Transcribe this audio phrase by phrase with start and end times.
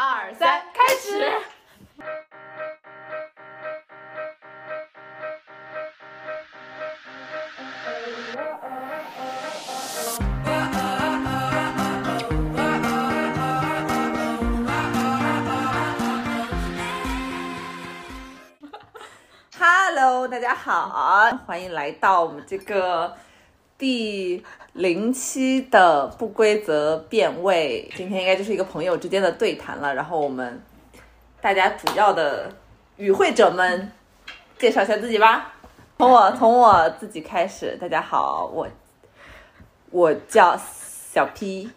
[0.00, 1.28] 二三，开始。
[19.58, 23.16] Hello，大家好，欢迎来到我们这个
[23.76, 24.44] 第
[24.78, 27.90] 零七的不规则变位。
[27.96, 29.92] 今天应该就是一个朋友之间的对谈了。
[29.92, 30.62] 然后我们
[31.40, 32.48] 大家主要的
[32.96, 33.90] 与会者们
[34.56, 35.52] 介绍一下自己吧。
[35.98, 38.68] 从我从我自己开始，大家好，我
[39.90, 41.68] 我叫小 P。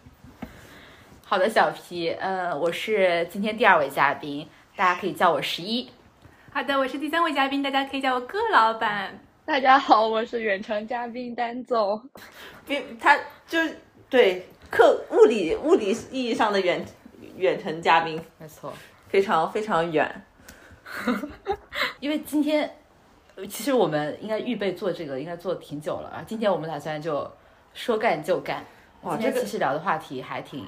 [1.24, 5.90] 好的，小 P，呃，我是今天第二位嘉宾，大家可以叫我十一。
[6.52, 9.18] 好的，我是第三位嘉宾，大家可以叫我葛老板。
[9.52, 12.02] 大家好， 我是远程嘉宾丹总。
[12.66, 13.14] 并他
[13.46, 13.58] 就
[14.08, 16.82] 对客物理物理意义上的远
[17.36, 18.72] 远程嘉宾，没错，
[19.08, 20.24] 非常非常远。
[22.00, 22.78] 因为今天
[23.34, 26.24] 呃其实我们应该预备做这个，应该做挺久了啊。
[26.26, 27.30] 今天我们打算就
[27.74, 28.64] 说干就干。
[29.02, 30.66] 哇今天这个其实聊的话题还挺，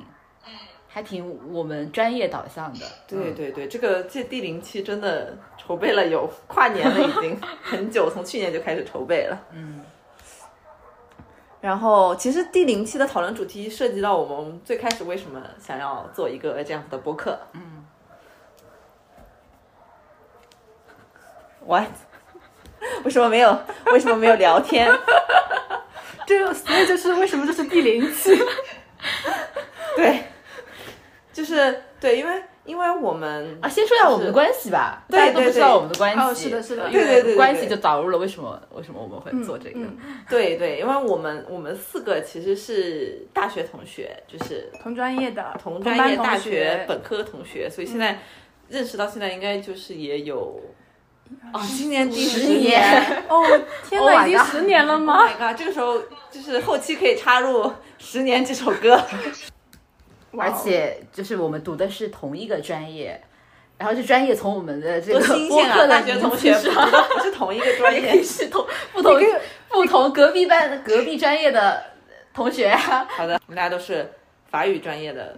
[0.95, 2.87] 还挺我们专业导向的。
[3.09, 9.37] 对对对，这个这第零期真的筹备了有跨年了，已经 很久，从去年就开始筹备了。
[9.51, 9.85] 嗯，
[11.61, 17.37] 然后，其实第零期的讨论主题涉及到我们最开始为什么想要做一个这样子的播客。
[17.55, 17.85] 嗯
[21.67, 21.89] ，what？
[23.03, 23.59] 为什么没有？
[23.87, 24.89] 为什么没有聊天？
[26.25, 28.31] 这所以就是为什么这是第零期？
[29.97, 30.23] 对，
[31.35, 36.19] 就是对，因为因为我们啊，先说一下我们的关系吧，对大家都不知道我们的关系。
[36.21, 39.81] 哦是的是的呃对对对关系就导入了为什么为什么我们会做这个。
[39.81, 39.99] 嗯
[40.31, 48.21] 对对，因为我们我们四个其实是大学同学，就是同专业的，同专业大学学本科同学，所以现在
[48.69, 50.59] 认识到现在应该就是也有
[51.53, 52.61] 啊，今年第十年。
[52.61, 53.43] 年 哦，
[53.89, 55.59] 天 Oh 哪，已经十年了 Oh 吗？my god！
[55.59, 55.99] 这个时候
[56.31, 57.63] 就是后期可以插入
[57.99, 58.99] 《十年》这首歌，
[60.39, 63.21] 而且就是我们读的是同一个专业，
[63.79, 65.75] 然后这专业从我们的这个新鲜啊！
[65.77, 68.23] 播客的大学同学不 是同一个专也可以业。
[68.25, 69.21] 是同不同
[69.69, 71.83] 不同隔壁班隔壁专业的
[72.33, 73.07] 同学啊。
[73.11, 74.13] 好的，我们大家都是
[74.51, 75.37] 法语专业的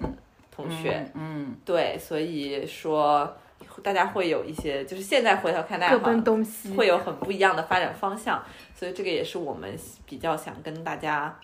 [0.54, 3.36] 同学，嗯，对，所以说
[3.82, 8.42] 大家会有一些，就是现在回头看，大家各奔东西，会有很不一样的发展方向，
[8.74, 9.74] 所以这个也是我们
[10.06, 11.38] 比较想跟大家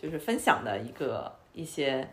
[0.00, 2.06] 就是分享的一个一些，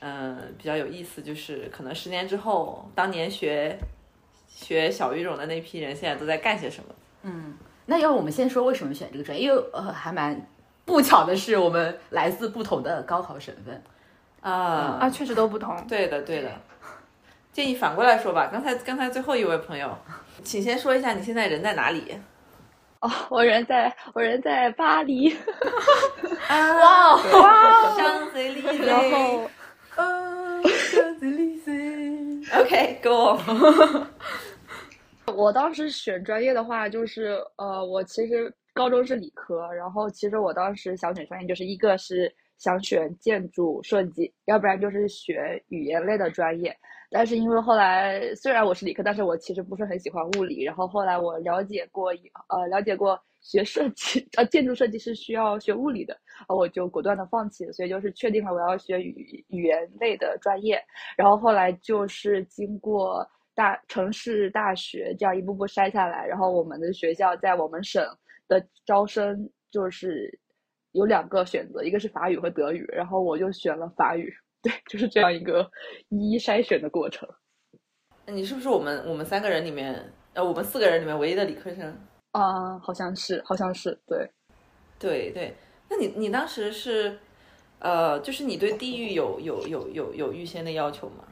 [0.00, 3.78] 嗯、比较有意思，就是可能十年之后，当年学
[4.48, 6.94] 学小语种的那批人，现在都在干些什么？
[7.22, 7.56] 嗯
[7.86, 9.44] 那要不我们先说为什么选这个专业？
[9.44, 10.46] 因为呃，还蛮
[10.84, 13.82] 不巧的是，我们来自不同的高考省份。
[14.40, 15.76] 啊啊，确实都不同。
[15.86, 16.50] 对的，对的。
[17.52, 19.96] 建议反过来说吧，刚才刚才最后一位朋友，
[20.42, 22.18] 请先说一下你现在人在哪里？
[23.00, 25.30] 哦，我人在我人在巴黎，
[26.48, 28.86] 啊，哇哇，香榭丽舍。
[28.86, 29.48] 然后
[31.66, 33.38] 嗯， OK，Go、
[35.34, 46.76] 我当时选专业的话，就是呃，我其实高中是理科，然后其实我当时想选专业，就是一个是想选建筑设计，要不然就是学语言类的专业。
[47.10, 50.64] 但是因为后来虽然我是理科，但是我其实不是很喜欢物理。
[50.64, 52.10] 然后后来我了解过，
[52.48, 56.18] 呃，了解过学设计， 呃，建筑设计是需要学物理的，
[56.48, 57.72] 呃，我就果断的放弃了。
[57.72, 60.82] 所以就是确定了我要学语语言类的专业。
[61.16, 68.02] 然后后来就是经过大城市大学这样一步步筛下来，然后我们的学校在我们省
[68.48, 70.36] 的招生就是
[70.92, 74.32] 有两个选择，一个是法语和德语，然后我就选了法语。
[74.64, 75.70] 对，就是这样一个
[76.08, 77.28] 一一筛选的过程。
[78.26, 79.94] 你是不是我们我们三个人里面，
[80.32, 81.94] 呃，我们四个人里面唯一的理科生？
[82.34, 84.28] 啊、好像是，好像是，对。
[84.98, 85.54] 对对，
[85.88, 87.16] 那你你当时是，
[87.78, 91.24] 呃，就是你对地域有有有有有预先的要求吗？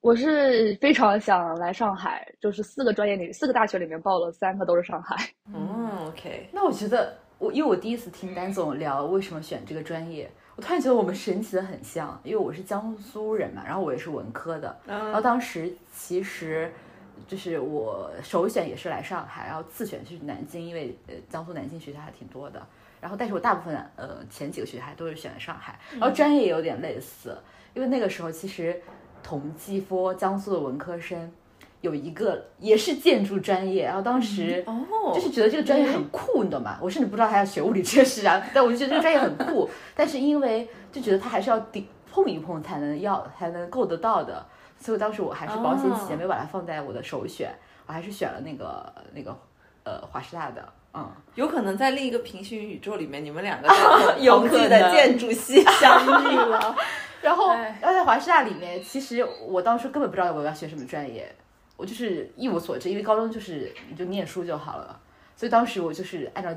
[0.00, 5.16] 我是非常想来上海，就是四个专业里，四个大学里面报了三个都是上海。
[5.52, 16.72] 嗯，OK，那我觉得我因为我第一次听丹总聊为什么选这个专业，我突然觉得我们神奇的很像，因为我是江苏人嘛，然后我也是文科的，然后当时其实
[17.26, 22.64] 就是我首选也是来上海，然后次选是南京，因为呃江苏南京学校还挺多的，
[23.00, 27.36] 然后但是我大部分呃前几个学校还都是选的上海，然后专业也有点类似，
[27.74, 28.80] 因为那个时候其实
[29.22, 31.32] 同济科江苏的文科生。
[31.80, 36.76] 有一个也是建筑专业，然后当时哦就是觉得这个专业很酷，你懂吗？
[36.82, 39.70] 我甚至不知道他要学物理这事啊，但我就觉得这个专业很酷。
[39.94, 44.44] 但是因为就觉得他还是要顶碰一碰才能要才能够得到的，
[44.78, 47.52] 所以当时我还是保险起见，没有把它放在我的首选，
[47.86, 49.36] 我还是选了那个那个
[49.84, 50.72] 呃华师大的。
[50.94, 56.02] 嗯，有可能在另一个平行宇宙里面，你们两个在有同济的建筑系相
[56.32, 56.74] 遇了。
[57.20, 61.30] 然后，哎然后在华师大里面，其实我当时根本不知道我要学什么专业，
[61.76, 64.98] 我就是一无所知，因为高中就是你就念书就好了，
[65.36, 66.50] 所以当时我就是按照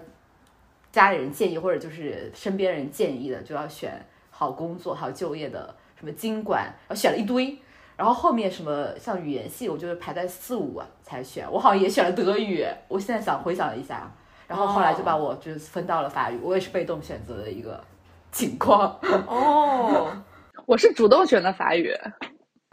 [0.92, 7.58] 家里人建议或者就是身边人建议的，就要选好工作、好就业的什么经管，然后选了一堆，
[8.02, 14.12] 然后后面什么像语言系，我就是排在四五啊才选，我好像也选了德语，我现在想回想了一下，
[14.48, 17.80] 然后后来就把我就是分到了法语，我也是被动选择的一个
[18.34, 18.98] 情况。
[19.28, 20.08] 哦，
[20.66, 21.94] 我是主动选的法语，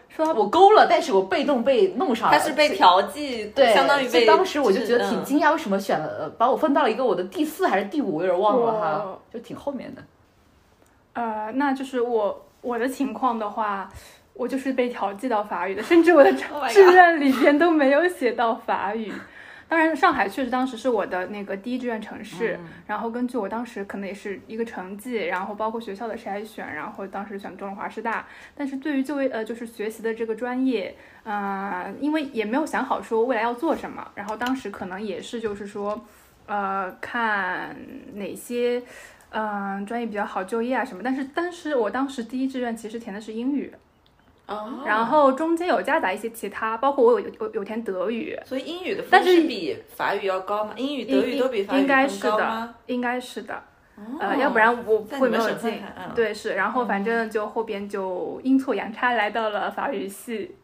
[0.09, 2.39] 说我勾了，但是我被动被弄上了。
[2.39, 4.09] 他是被调剂，对，相当于被。
[4.09, 10.03] 所以当时我就觉得挺嗯惊讶，为什么选了呃把我分到了一个我的第四还是第五，我有点忘了哈，就挺后面的。
[11.13, 13.91] 呃，那就是我我的情况的话，
[14.39, 19.13] 我就是被调剂到法语的，甚至我的 Oh 志愿里边都没有写到法语。
[19.69, 28.25] 当然，上海确实当时是我的那个第一志愿城市，然后根据我当时可能也是一个成绩，然后包括学校的筛选，然后当时选中了华师大。
[28.55, 30.95] 但是对于就业呃就是学习的这个专业，
[31.25, 36.01] 呃，因为也没有想好说未来要做什么，然后当时可能也是就是说，
[36.47, 37.77] 呃，看
[38.15, 38.83] 哪些。
[39.31, 43.71] 嗯，专业比较好就业啊什么，但是但是我当时第一志愿其实填的是英语，
[44.49, 50.73] 哦，然后中间有夹杂一些其他，包括我有有有填德语，所以英语的分但是是比法语要高吗？
[50.77, 53.55] 英语、德语都比法语应该是的？，应该是的，
[53.97, 54.03] 哦。
[54.19, 56.11] 呃，要不然我在你会没有进嗯。
[56.15, 60.57] 对，是，然后反正就后边就阴错阳差来到了法语系，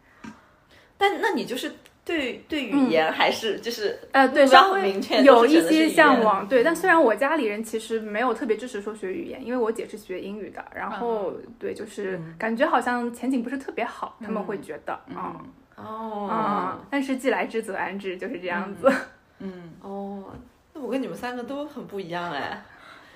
[0.97, 6.23] 但那你就是对对语言还是就是呃，对，稍微很明确，有一些向。
[6.23, 6.63] 往，对。
[6.63, 15.17] 但虽然我家里人其实没有特别支持说学语言，因为我姐是学英语的，然后对，就是感觉好像前景不是特别好，他们会觉得，嗯
[15.77, 18.93] 哦嗯，但是既来之则安之，就是这样子。
[19.39, 20.25] 嗯， 哦，
[20.73, 22.63] 那我跟你们三个都很不一样哎。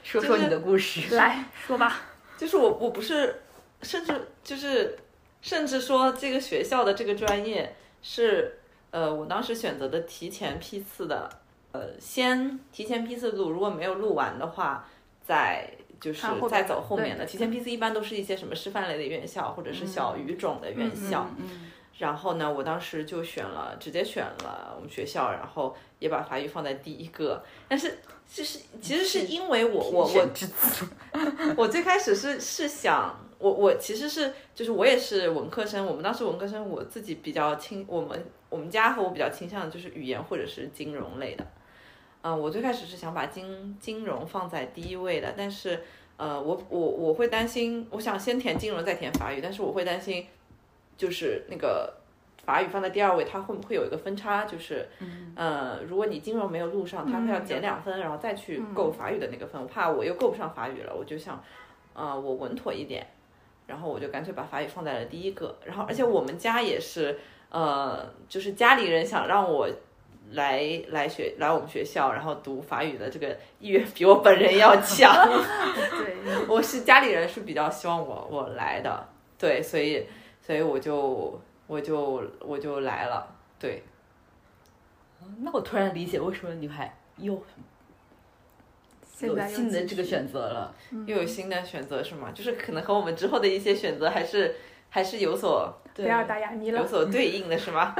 [0.02, 1.02] 说说你的故事。
[1.14, 2.00] 来说吧，
[2.38, 3.42] 就是我我不是，
[3.82, 4.96] 甚至就是
[5.42, 8.57] 甚至说这个学校的这个专业是
[8.90, 11.28] 呃我当时选择的提前批次的，
[11.72, 14.86] 呃先提前批次录，如果没有录完的话，
[15.26, 15.70] 再
[16.00, 17.24] 就是再走后面的。
[17.24, 21.26] 提前批次一般都是一些什么师范类的院校或者是小语种的院校。
[21.38, 27.42] 嗯然后呢，我当时就选了，直接选了我们学校，然后也把法语放在第一个。
[27.66, 30.28] 但是其实其实是因为我我我。
[31.58, 41.46] 我最开始是是想，我我其实是就是我也是文科生，我们当时文科生我自己比较倾，我们我们家和我比较倾向的就是语言或者是金融类的。
[42.20, 45.80] 嗯、我最开始是想把金金融放在第一位的，但是
[46.16, 50.26] 呃，我我我会担心，我想先填金融再填法语，但是我会担心，
[50.96, 51.94] 就是那个
[52.44, 54.88] 法语放在第二位，它会不会有一个分差，就是
[55.36, 59.62] 呃，如果你金融没有录上，它会要减两分，然后再去够法语的那个分。
[59.62, 61.42] 我怕我又够不上法语了，我就想，
[61.94, 63.06] 呃，我稳妥一点，
[63.68, 65.56] 然后我就干脆把法语放在了第一个。
[65.64, 67.16] 然后，而且我们家也是，
[67.50, 69.68] 呃，就是家里人想让我
[70.32, 75.14] 来来学来我们学校，然后读法语的这个意愿比我本人要强。
[75.96, 80.04] 对，我是家里人是比较希望我我来的，对，所以
[80.40, 83.84] 所以我就我就我就来了，对。
[85.40, 87.34] 那我突然理解为什么女孩又
[89.20, 90.74] 有新的这个选择了。
[91.06, 92.30] 又有新的选择是吗？
[92.34, 94.54] 就是可能和我们之后的一些选择还是
[94.88, 96.86] 还是有所不要打哑谜有。
[96.86, 97.94] 所对应的是吗？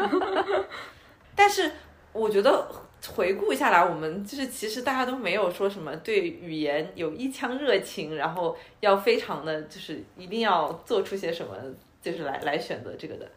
[1.35, 1.71] 但是
[2.13, 2.69] 我觉得
[3.15, 11.55] 回顾下来，我们就是其实大家都没有说什么对语言有一腔热情，然后要非常的就是一定要做出些什么，
[12.03, 13.29] 就是来来选择这个的。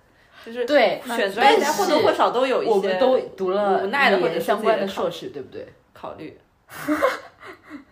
[0.44, 5.68] 就是对选专业，大但是家或多或少都有一些我们都读了无奈的语或者相关的硕士，对不对？
[5.94, 6.36] 考虑。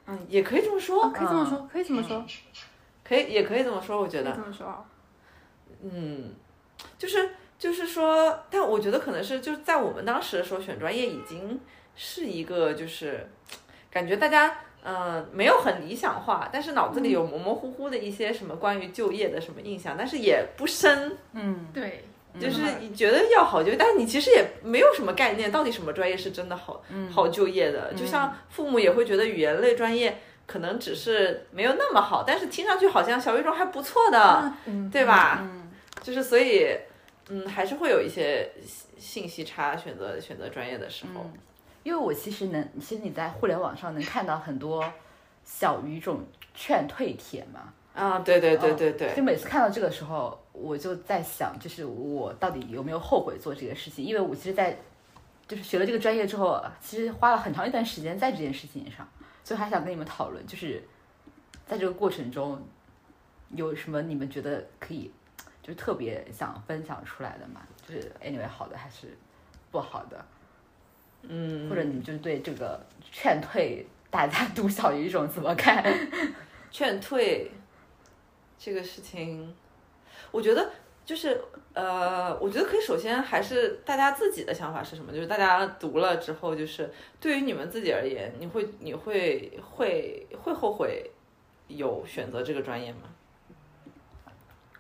[0.07, 2.25] 嗯，也可以这么说，可以这么说，可以这么说，
[3.03, 4.31] 可以也可以这么说，我觉得。
[4.31, 4.85] 这么说。
[5.81, 6.33] 嗯，
[6.97, 11.59] 就是就是说，但我觉得可能是就是在我们当时的时候选专业已经
[11.95, 13.29] 是一个就是
[13.89, 22.05] 感觉大家呃没有很理想化，但是脑子里有模模糊糊的一些什么关于就业的什么印象，但是也不深，嗯，对，
[22.39, 27.93] 就是你觉得要好就业，但是你其实也没有什么概念，到底什么专业是真的好、好就业的。
[27.93, 35.39] 就像父母也会觉得语言类专业可能只是没有那么好，但是听上去好像小语种还不错的，嗯，对吧？
[35.41, 35.69] 嗯，
[36.01, 36.75] 就是所以，
[37.29, 41.29] 嗯，还是会有一些信信息差，选择选择专业的时候。
[41.84, 44.84] 因为我其实能，其实你在互联网上能看到很多
[45.46, 54.05] 小语种劝退帖嘛，啊，对对对对对，就每次看到这个时候，我就在想，就是我到底有没有后悔做这个事情？
[54.05, 54.77] 因为我其实，在
[55.47, 59.05] 就是学了这个专业之后，其实花了很长一段时间在这件事情上，
[59.43, 60.81] 所以还想跟你们讨论，就是
[61.65, 62.61] 在这个过程中
[63.55, 65.11] 有什么你们觉得可以，
[65.61, 67.61] 就是特别想分享出来的嘛？
[67.85, 69.17] 就是 anyway 好的还是
[69.71, 70.25] 不好的？
[71.23, 72.79] 嗯，或者你就是对这个
[73.11, 75.83] 劝退大家 读小语种怎么看？
[76.71, 77.51] 劝退
[78.59, 79.55] 这个事情，
[80.31, 80.69] 我觉得
[81.05, 81.41] 就是
[81.73, 85.13] 呃，我觉得可以首先还是大家自己的想法是什么？
[85.13, 91.09] 就是大家读了之后，就是对于你们自己而言，你会你会会会后悔
[91.69, 93.15] 有选择这个专业吗？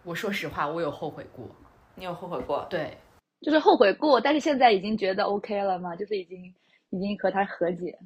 [0.03, 1.47] 我说实话，我有后悔过。
[1.95, 2.65] 你有后悔过？
[2.69, 2.97] 对，
[3.41, 5.95] 就是后悔过，但是现在已经觉得 OK 了嘛？
[5.95, 6.53] 就是已经
[6.89, 7.97] 已经和他和解。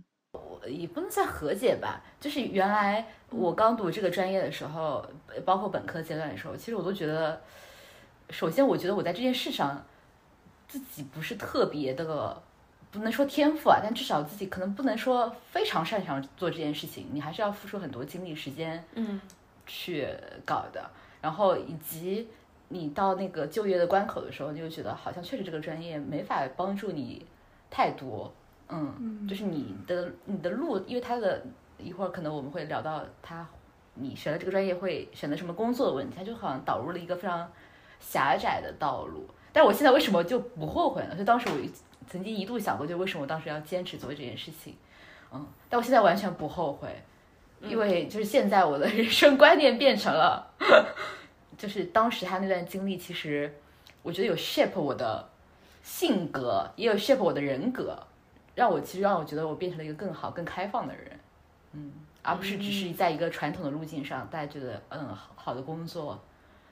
[0.68, 5.06] 也不能算和解吧，就是原来我刚读这个专业的时候，
[5.46, 7.42] 包括本科阶段的时候，其实我都觉得，
[8.30, 9.86] 首先我觉得我在这件事上
[10.68, 12.42] 自己不是特别的，
[12.92, 19.20] 不能说天赋啊，但至少自己可能不能说非常擅长做这件事情，你还是要付出很多精力时间，嗯，
[19.68, 20.08] 去
[20.46, 20.90] 搞的。
[21.22, 22.28] 然后以及
[22.70, 27.26] 你到那个就业的关口的时候，你就觉得好像确实这个专业没法帮助你
[27.70, 28.34] 太多。
[28.70, 31.46] 嗯，就是你的你的路，因为他的
[31.78, 33.46] 一会儿可能我们会聊到他，
[33.96, 37.52] 你选了这个专业会选择什么工作的问题，他就好像导入了一个非常
[38.00, 39.28] 狭窄的道路。
[39.52, 41.16] 但我现在为什么就不后悔呢？
[41.16, 41.56] 就当时我
[42.08, 44.76] 曾经一度想过，就为什么我当时要坚持做这件事情？
[45.32, 46.90] 嗯，但我现在完全不后悔，
[47.62, 50.48] 因为就是现在我的人生观念变成了，
[51.58, 53.54] 就是当时他那段经历，其实
[54.02, 55.30] 我觉得有 shape 我的
[55.84, 57.98] 性格，也有 shape 我的人格。
[58.56, 61.20] 让我其实让我觉得我变成了一个更好、更开放的人，
[61.72, 61.92] 嗯，
[62.22, 66.20] 而不是只是在一个传统的路径上，大家觉得嗯好的工作，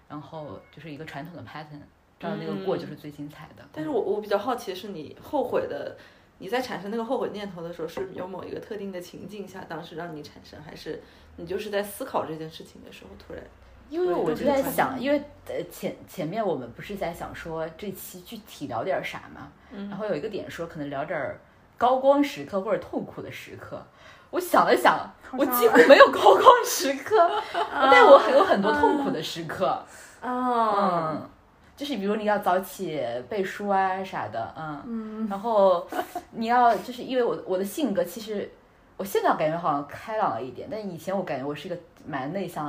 [0.08, 1.82] 然后就是一个传统的 pattern，
[2.20, 3.64] 照那个过就是最精彩的。
[3.74, 5.98] 但是我我比较好奇的是，你后悔的，
[6.38, 11.02] 你在产生那个后悔念头的时候，是有某一个特定的情境下，当时让你产生，还是
[11.38, 13.44] 你就是在思考这件事情的时候突然？
[13.90, 19.52] 因为我就在想，因为呃前前面我们不是在想说这期具体聊点啥嘛，
[19.90, 21.42] 然后有一个点说可能聊点儿。
[21.82, 23.84] 高光时刻或者痛苦的时刻，
[24.30, 25.00] 我想了想，
[25.36, 29.84] 我几乎没有高光时刻，但 我有很多痛苦的时刻。
[30.22, 31.28] 嗯，
[31.76, 34.54] 就是比如你要早起背书啊啥的，
[34.86, 35.88] 嗯，然后
[36.30, 38.48] 你要就是因为我我的性格其实
[38.96, 42.68] 我现在感觉好像开朗了一点，但以前我感觉我是一个蛮内向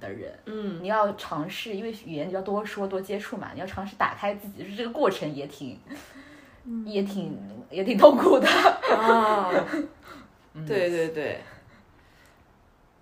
[0.00, 0.32] 的人。
[0.46, 5.76] 嗯，你要尝试，因为语言你要多说多接触嘛，你要尝试打开自己，就是这个过程也挺。
[6.86, 7.36] 也挺
[7.70, 9.50] 也挺痛苦的啊，
[10.66, 11.40] 对对对，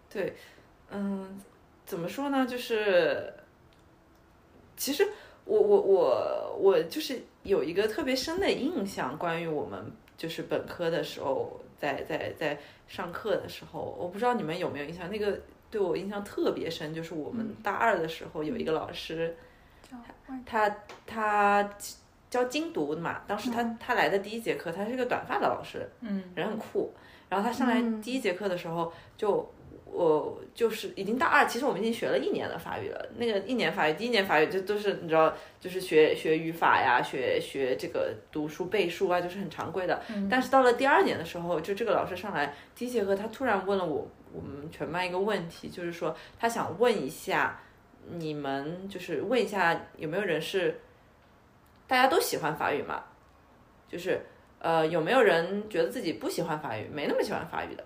[0.09, 0.35] 对，
[0.91, 1.39] 嗯，
[1.85, 2.47] 怎么说呢？
[2.47, 3.33] 就是
[4.77, 5.07] 其实
[5.45, 15.11] 我我我我就是有一个特别深的印象，关于我们就是本科的时候，在在在上课的时候，我不知道你们有没有印象？
[15.11, 15.39] 那个
[15.71, 19.37] 对我印象特别深，就是我们大二的时候有一个老师，
[20.47, 20.75] 他
[21.07, 21.71] 他。
[22.31, 26.95] 教精读的嘛，当时他他来的第一节课，他是一个短发的老师，嗯，人很酷。
[27.29, 29.53] 然后他上来第一节课的时候，就
[29.85, 33.09] 我就是已经大二，其实我们已经学了一年的法语了。
[33.17, 40.01] 那个一年法语，第一年法语就都是你知道，就是学学语法呀，学学这个读书背书啊，就是很常规的。
[40.31, 47.61] 但是到了第二年的时候，就这个老师上来第一节课，他突然问了我我们全班一个问题，就是说他想问一下
[48.09, 50.81] 你们，就是问一下有没有人是。
[51.91, 53.03] 大家都喜欢法语嘛，
[53.89, 54.25] 就是
[54.61, 57.85] 呃，有没有人觉得自己不喜欢法语，没那么喜欢法语的？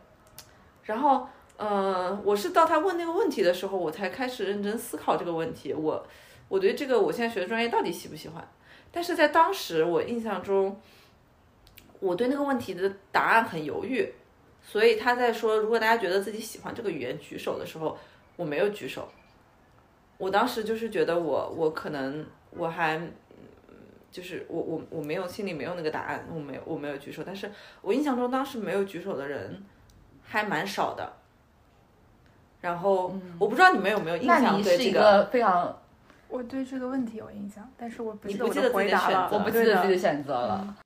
[0.83, 5.73] 然后，呃，我是到他问那个问题的时候，我才开始认真思考这个问题。
[5.73, 6.07] 我
[6.51, 8.47] 我对这个我现在学的专业到底喜不喜欢？
[8.93, 10.79] 但是在当时我印象中，
[11.99, 14.13] 我对那个问题的答案很犹豫。
[14.61, 17.97] 所以他在说如果大家觉得自己喜欢这个语言举手的时候，
[18.37, 19.09] 我没有举手。
[20.19, 23.01] 我当时就是觉得我我可能我还。
[24.15, 27.51] 就是我我我没有心里没有那个答案，我没有我没有举手，但是
[27.83, 29.61] 我印象中当时没有举手的人
[30.23, 31.13] 还蛮少的。
[32.61, 35.77] 然后我不知道你们有没有印象对这个非常，
[36.29, 40.77] 我对这个问题有印象，但是我不记得我的回答了，我不记得自己的选择了。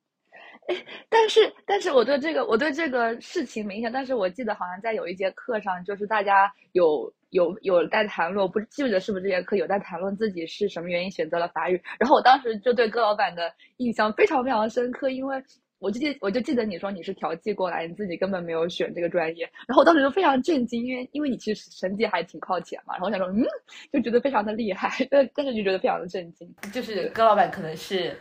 [0.67, 0.75] 哎，
[1.07, 7.13] 但是但是我对这个我对这个事情没印象，但是我记得好像在有一节课上，就是大家有。
[7.29, 11.81] 有有在谈论，我不记得是不是这节课有在谈论自己是什么原因选择了法语。
[11.99, 15.43] 然后我当时就对戈老板的印象非常非常深刻，因为
[15.79, 23.45] 我就记我就记得你说你是调剂过来，你自己根本没有选这个专业，然后我当时就非常震惊，因为因为你其实成绩还挺靠前嘛，然后我想说嗯，
[23.93, 26.53] 就觉得非常的厉害，但但是就觉得非常的震惊。
[26.73, 28.17] 就是戈老板可能是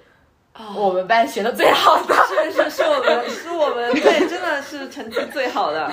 [0.76, 2.14] 我们班学的最好的，
[2.52, 5.90] 是是是我们是我们对，真的是成绩最好的。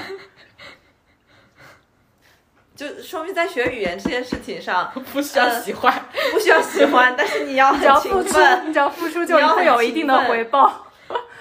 [2.75, 8.69] 就说明在学语言这件事情上 不需要喜欢，不需要喜欢，但是你要只要很付出，勤奋。
[8.69, 10.85] 你只要付出就会有一定的回报。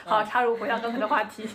[0.04, 1.48] 好，插入回到刚才的话题。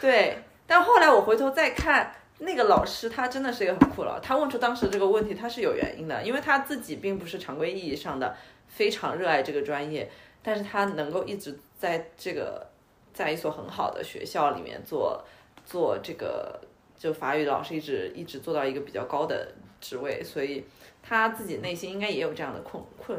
[0.00, 8.36] 对，但后来我回头再看那个老师，他真的是一个很酷老，他问出当时这个问题，他是有原因的，因为他自己并不是常规意义上的
[8.68, 10.10] 非常热爱这个专业，
[10.42, 12.66] 但是他能够一直在这个
[13.14, 15.24] 在一所很好的学校里面做
[15.64, 16.60] 做这个
[17.02, 20.64] 就法语老师，一直一直做到一个比较高的职位，所以
[21.02, 23.18] 他自己内心应该也有这样的困困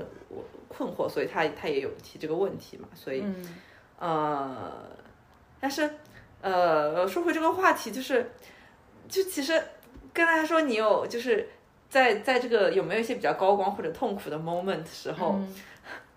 [0.69, 3.21] 困惑，所以他他也有提这个问题嘛，所以。
[3.25, 3.59] 嗯
[3.99, 4.89] 呃，
[5.61, 5.89] 但是
[6.41, 8.31] 呃，说回这个话题，就是
[9.07, 9.53] 就其实
[10.13, 11.47] 跟大家说，你有就是
[11.89, 15.55] 在在这个有没有一些比较高光或者痛苦的 moment 时候，嗯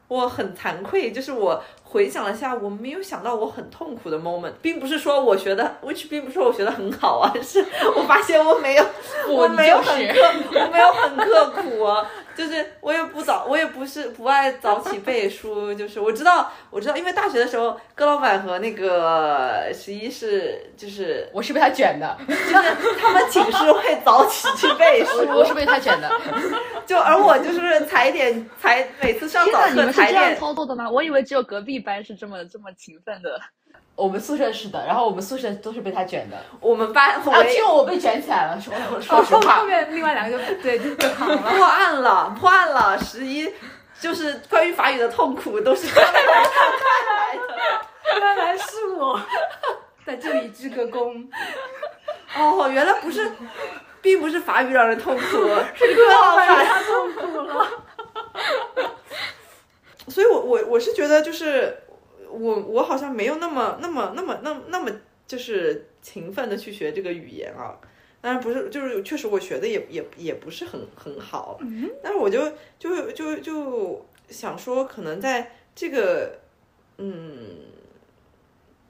[0.09, 7.65] 我很惭愧，就是我回想了一下，我没有想到我很痛苦的 moment，并不是说我学的，which 并不是说我学的很好啊，是
[7.97, 8.87] 我发现我没有，
[9.29, 10.21] 我没有很刻，
[10.53, 26.11] 我没有很刻苦啊，就是我也不早，我也不是不爱早起背书，就是我知道，我知道，因为大学的时候，哥老板和那个十一是就是我是被他卷的，就是他们寝室会早起去背书，我是被他卷的。
[26.87, 30.37] 就而我就是踩点踩，每次上早课们是这样踩点。
[30.39, 30.89] 操作的吗？
[30.89, 33.41] 我以为只有隔壁班是这么这么勤奋的。
[33.97, 36.37] 我们宿舍是的，然后我们宿舍都是被他卷的。
[36.61, 39.65] 我们班啊，唯只有我被卷起来了，说 说哦，后后。
[39.65, 41.37] 面另外两个就对就了。
[41.39, 43.51] 破案了，破案了，十一
[43.99, 46.21] 就是关于法语的痛苦都是他们来
[47.35, 48.21] 的。
[48.21, 49.19] 原来是我，
[50.05, 51.27] 在这里鞠个躬。
[52.37, 53.33] 哦，原来不是，
[54.03, 55.23] 并不是法语让人痛苦，
[55.75, 56.67] 是戈老板。
[56.67, 57.67] 他痛苦了。
[60.09, 61.83] 所以我我我是觉得就是
[62.31, 64.91] 我我好像没有那么那么那么那么那么
[65.27, 67.79] 就是勤奋的去学这个语言啊。
[68.23, 71.61] 当然不是，就是确实我学的也也也不是很很好，
[72.03, 72.41] 但是我就
[72.77, 76.37] 就就就想说，可能在这个
[76.99, 77.15] 嗯，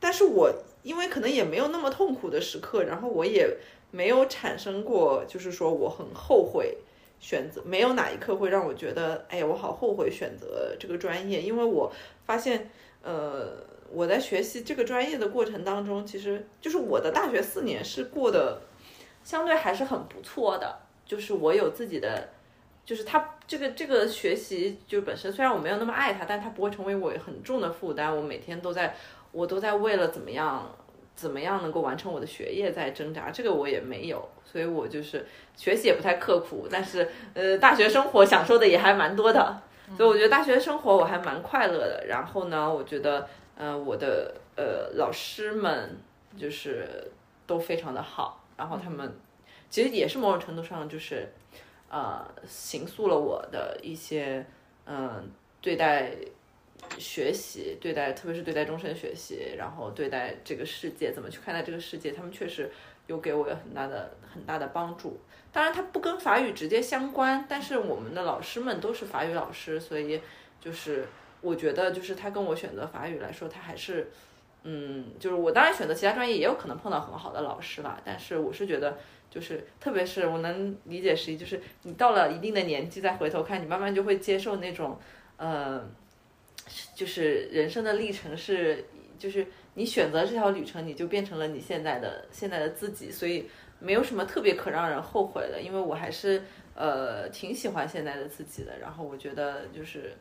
[0.01, 0.51] 但是我
[0.83, 3.55] 因为可能也没有那么痛苦的时刻，然后我也
[3.90, 6.79] 没有产生过，就是说我很后悔
[7.20, 11.92] 选择，没有哪一刻会让我觉得，哎呀，我好后悔选择这个专业，因为我
[12.25, 12.70] 发现，
[13.07, 18.61] 呃，我在学习这个专业的过程当中，其实就是我的大学四年是过得
[19.23, 22.29] 相对还是很不错的，就是我有自己的。
[22.85, 28.16] 就是他这个这个学习就本身，虽然我没有那么爱它，但它不会成为我很重的负担。
[28.16, 28.95] 我每天都在，
[29.33, 30.71] 我都在为了怎么样
[31.16, 33.29] 怎么样能够完成我的学业在挣扎。
[33.33, 39.61] 这个我也没有，所以我就是学习也不太刻苦，但是呃，大学生活享受的也还蛮多的。
[39.94, 42.07] 所以我觉得大学生活我还蛮快乐的。
[42.09, 45.96] 然后呢，我觉得呃我的呃老师们
[46.38, 47.11] 就是
[47.46, 49.14] 都非常的好，然后他们
[49.68, 51.29] 其实也是某种程度上就是。
[51.88, 54.44] 呃，形塑了我的一些
[54.87, 56.11] 嗯、对待
[56.99, 62.68] 学习，对待特别是对待终身学习，然后对待这个世界怎么去看待这个世界，他们确实
[63.07, 65.20] 有给我很大的很大的帮助。
[65.57, 70.21] 当然，它不跟法语直接相关，但是我们的老师们都是法语老师，所以
[70.61, 71.07] 就是
[71.40, 74.11] 我觉得，就是他跟我选择法语来说，他还是。
[74.69, 78.99] 嗯，就是我当然选择其他专业也有可能碰到很好的老师啦，但是我是觉得，
[79.31, 84.99] 就是特别是我能理解十一，就是你到了一定的年纪再回头看，你慢慢就会接受那种，
[85.37, 85.88] 呃，
[86.97, 88.85] 就是人生的历程是，
[89.19, 96.43] 就是你选择这条旅程，你就变成了你现在的现在的自己，所以没有什么特别可让人后悔的，因为我还是
[96.75, 100.15] 呃挺喜欢现在的自己的，然后我觉得就是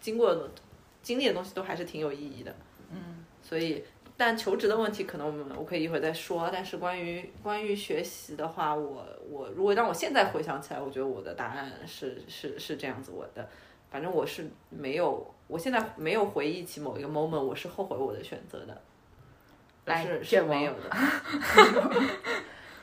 [0.00, 0.48] 经过
[1.02, 2.54] 经历的东西都还是挺有意义的。
[2.90, 3.84] 嗯所以，
[4.16, 6.50] 但求职的问题可能我们我可以一会儿再说。
[6.52, 13.12] 但是关于关于学习的话，我我如果让我现在回想起来，我觉得我的答案是是是这样子。
[13.12, 13.48] 我的，
[13.88, 18.80] 反正我是没有，我现在没有回忆起某一个 moment，我是后悔我的选择的。
[19.86, 20.90] 来是是卷王没有的。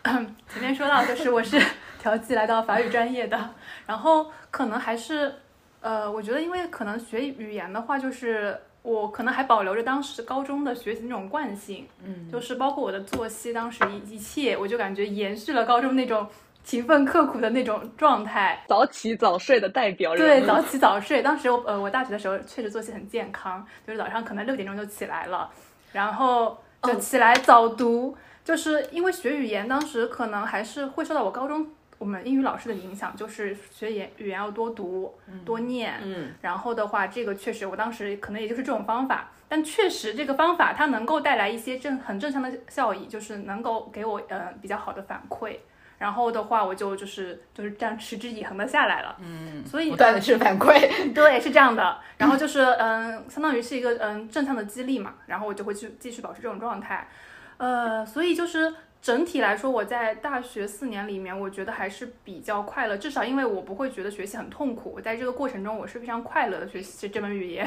[0.49, 1.61] 前面说到，就是我是
[1.99, 3.49] 调剂来到法语专业的，
[3.85, 5.33] 然后可能还是，
[5.81, 16.27] 呃，我觉得因为可能学语言的话，就是我可能还保留着当时高中的学习那种惯性，嗯，就是包括我的作息，当时一一切，我就感觉延续了高中那种
[16.63, 18.63] 勤奋刻苦的那种状态。
[18.67, 21.21] 早起早睡的代表人对，早起早睡。
[21.21, 25.49] 当时我呃，我大学的时候确实作息很健康，就是早上可能六点钟就起来了。
[25.91, 31.67] 然后就起来早读，就是因为学语言，当时可能还是会受到我高中
[31.97, 35.13] 我们英语老师的影响，就是学言语言要多读、
[35.45, 45.55] 多念，嗯，然后的话，这个确实我当时可能也就是这种方法，但确实这个方法它能够带来一些正很正向的效益，就是能够给我呃比较好的反馈。
[46.03, 49.15] 然后的话，我就就是就是这样持之以恒的下来了。
[49.21, 51.97] 嗯，所以不断的是反馈，对，是这样的。
[52.17, 55.13] 然后就是嗯，相当于是一个嗯正向的激励嘛。
[55.27, 57.07] 然后我就会去继续保持这种状态。
[57.55, 62.97] 呃，所以就是整体来说，我在大学四年里面，我觉得还是比较快乐。
[62.97, 67.65] 至少因为我不会觉得学习很痛苦，我在这个过程中我是非常快乐的学习这门语言。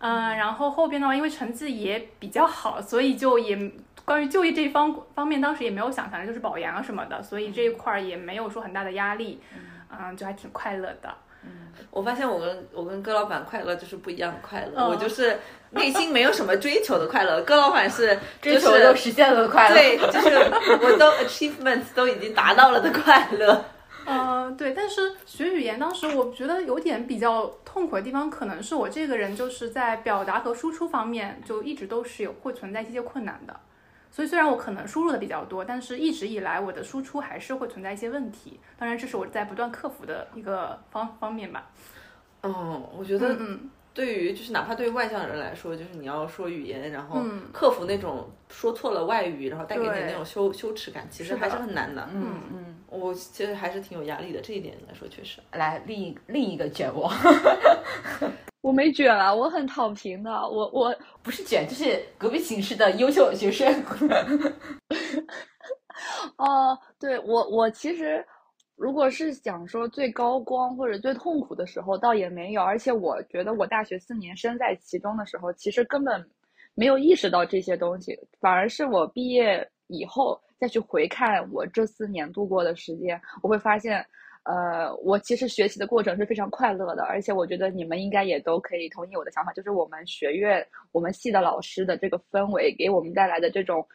[0.00, 3.70] 嗯，然后后边的话，因为成绩也比较好，所以就也。
[4.04, 9.40] 关于就业这一方方面，当时也没有想，反正就是保研啊什么的，所以这一块儿也没有说很大的压力，
[9.90, 11.14] 嗯，就还挺快乐的。
[11.42, 15.38] 嗯，我发现我跟我跟哥老板快乐就是不一样的快乐，我就是
[15.70, 20.36] 内心没有什么追求的快乐，哥老板 是追求都实现了的快乐，对，就是
[20.82, 23.64] 我都 achievements 都已经达到了的快乐。
[24.06, 33.58] 嗯，对，但是学语言当时我觉得有点比较痛苦的地方，可能是我这个人就是在表达和输出方面就一直都是有会存在一些困难的。
[34.14, 38.60] 所以虽然我可能输入的比较多，但是一直以来我的输出还是会存在一些问题。
[38.78, 41.68] 当然，这是我在不断克服的一个方方面吧。
[42.44, 43.36] 嗯，我觉得，
[43.92, 52.08] 对于就是哪怕对于外向人来说，就是你要说语言，然后克服那种说错了外语，然后带给你那种羞羞耻感，其实还是很难的。
[52.14, 55.40] 嗯嗯，我其实还是挺有压力的，这一点来说确实。
[55.50, 57.12] 来，另一另一个卷王。
[58.64, 60.30] 我没卷啊，我很躺平的。
[60.30, 63.70] 我我不是卷，就是隔壁寝室的优秀学生。
[66.38, 68.24] 哦，对我我其实，
[68.74, 72.62] 如果是想说最高光或者最痛苦的时候，倒也没有。
[72.62, 76.26] 而且我觉得我大学四年身在其中的时候，其实根本
[76.74, 84.02] 没有意识到这些东西，反而是我毕业以后再去回看我这四年度过的时间，我会发现。
[84.44, 93.86] 呃，我其实学习的过程是非常快乐的，而且我觉得你们应该也都可以同意我的想法，就是我们学院、我们系的老师的这个氛围给我们带来的这种，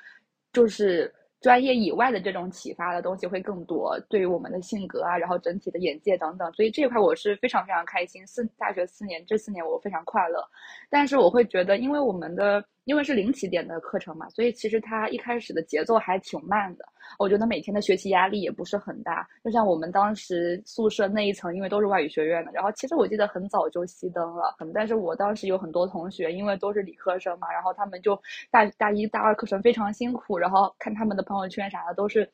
[0.51, 8.25] 就是专业以外的这种启发的东西会更多，对于我们的性格啊，然后整体的眼界等等，所以这一块我是非常非常开心。
[8.25, 10.43] 四大学四年这四年我非常快乐，
[10.89, 16.84] 但是我会觉得，因为我们的因为是零起点的课程嘛，所以其实他一开始的节奏还挺慢的。
[17.19, 24.56] 我觉得每天的学习压力也不是很大，就像我们当时宿舍那一层，因为都是外语学院的，然后其实我记得很早就熄灯了。
[24.73, 32.28] 但是我当时有很多同学，因为都是理科生嘛，然后他们就大大一、大二课程非常辛苦，然后看他们的朋友圈啥的都是，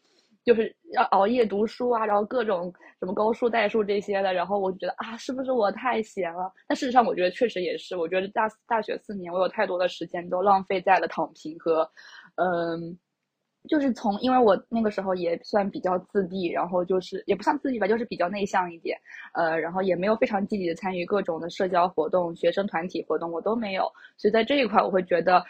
[0.46, 6.52] 就是要熬夜读书啊，然后各种什么高数、代数这些的，然后我就觉得啊，是不是我太闲了？
[6.68, 11.90] 但事实上，我觉得确实也是，我觉得大大学四年，我有太多的时间都浪费在了躺平和，
[12.36, 12.98] 嗯。
[13.68, 18.96] 就是从，因为我那个时候也算比较自闭，然后就是也不算自闭吧，就是比较内向一点，
[19.34, 23.92] 呃，然后也没有非常积极的参与各种的社交活动、学生团体活动，我都没有。
[24.18, 25.44] 所以在这一块，我会觉得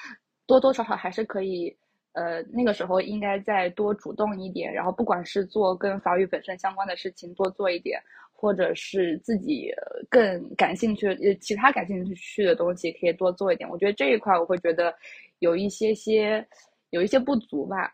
[0.48, 1.76] 多多少少还是可以，
[2.16, 8.02] 呃，那个时候应该再多主动一点，然后不管是做跟法语本身相关的事情多做一点，
[8.34, 9.72] 或者是自己
[10.10, 13.70] 更感兴趣、呃，其他感兴趣的东西可以多做一点。
[13.70, 14.92] 我觉得这一块我会觉得
[15.40, 16.44] 有一些些。
[16.92, 17.94] 有一些不足吧，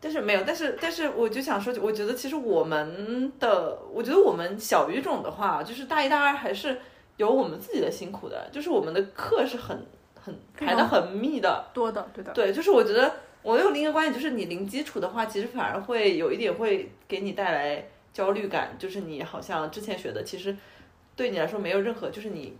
[0.00, 6.78] 但是没有，但是但是我就想说，我觉得其实我们的，我觉得我们小语种的话，就是大一、大二还是
[7.18, 9.84] 有我们自己的辛苦的，就是我们的课是很
[10.14, 13.12] 很排的很密的，多的，对的，对，就是我觉得
[13.42, 20.56] 我有另一个观点，就是你零基础的话，其实反而会有一点会给你带来焦虑感，就是你好像之前学的，其实
[21.16, 22.56] 对你来说没有任何，就是你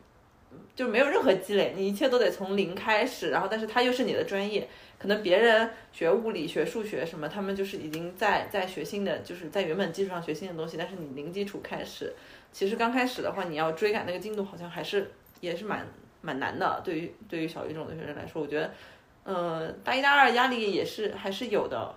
[0.74, 4.68] 就没有任何积累，你一切都得从零开始，然后但是它又是你的专业。
[4.98, 10.76] 可能别人学物理学数学什么，他们就是已经在在学新的，就是在原本基础上学新的东西。
[10.76, 12.14] 但是你零基础开始，
[12.52, 15.84] 其实刚开始的话，你要追赶那个进度，好像还是也是蛮
[16.20, 16.80] 蛮难的。
[16.84, 18.72] 对于对于小语种的学生来说，我觉得，
[19.24, 21.94] 呃，大一大二压力也是还是有的。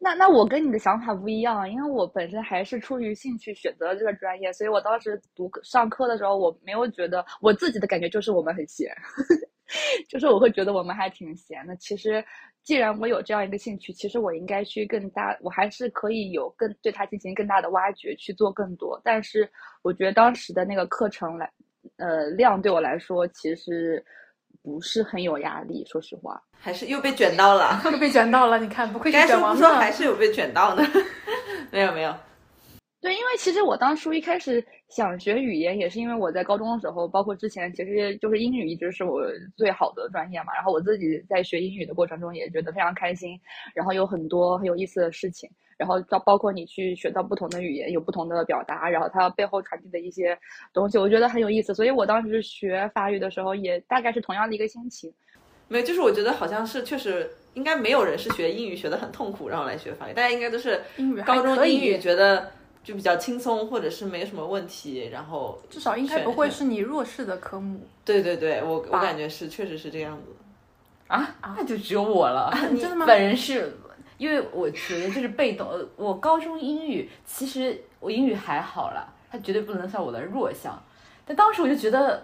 [0.00, 8.94] 那那我跟你的想法不一样，因为我本身还是出于兴趣选择这个专业，所以我当时读上课的时候，我没有觉得我自己的感觉就是我们很闲。
[10.08, 11.76] 就是我会觉得我们还挺闲的。
[11.76, 12.24] 其实，
[12.62, 18.98] 既然我有这样一个兴趣，其实我应该去更大，我还是可以有更对它进行更大的挖掘，去做更多。
[19.04, 19.46] 但是，
[19.82, 21.50] 我觉得当时的那个课程来，
[21.96, 24.02] 呃，量对我来说其实
[24.68, 25.82] 不是很有压力。
[25.90, 28.58] 说实话，还是又被卷到了， 又被卷到了。
[28.58, 30.86] 你看，不愧是卷王说还是有被卷到呢。
[31.70, 32.14] 没 有没有。
[33.00, 39.22] 对，因为其实我当初一开始想学语言，也是因为我在高中的时候，包括之前，其实就是英语一直是我
[39.56, 40.52] 最好的专业嘛。
[40.54, 43.38] 然后我自己在学英语的过程中也觉得非常开心，
[43.72, 45.48] 然后有很多很有意思的事情。
[45.76, 50.36] 然后到包括你去学到不同的语言，有不同的表达，然后它背后传递的一些
[50.72, 51.72] 东西，我觉得很有意思。
[51.72, 55.14] 所以我当时学法语的时候，也大概是同样的一个心情。
[55.68, 60.80] 没有，就是我觉得好像是确实应该没有人是学英语学的很痛苦，然后来学法语，大家应该都是
[61.24, 62.50] 高中英语觉得
[62.88, 67.86] 就比较轻松，或者是没什么问题，然后至少应该不会是你弱势的科目。
[68.02, 70.34] 对对对，我我感觉是确实是这样子。
[71.06, 72.50] 啊，那就只有我了。
[72.80, 73.04] 真的吗？
[73.04, 73.76] 本人是
[74.16, 75.68] 因为我觉得就是被动。
[75.68, 80.82] 呃我高中英语其实我英语还好啦，它绝对不能算我的弱项。
[81.26, 82.22] 但当时我就觉得，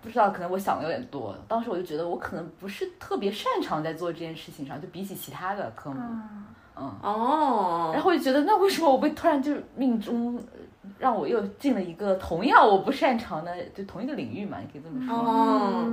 [0.00, 1.36] 不知道可能我想的有点多。
[1.48, 6.44] 当时我就觉得我可能不是特别擅长在做这件事情上，就比起其他的科目，嗯。
[6.74, 10.60] 哦，然后我就觉得，那为什么我被突然就命中，呃
[10.98, 15.16] 让我又进了一个同样我不擅长的，就同一个领域嘛，你可以这么说。
[15.16, 15.84] 哦。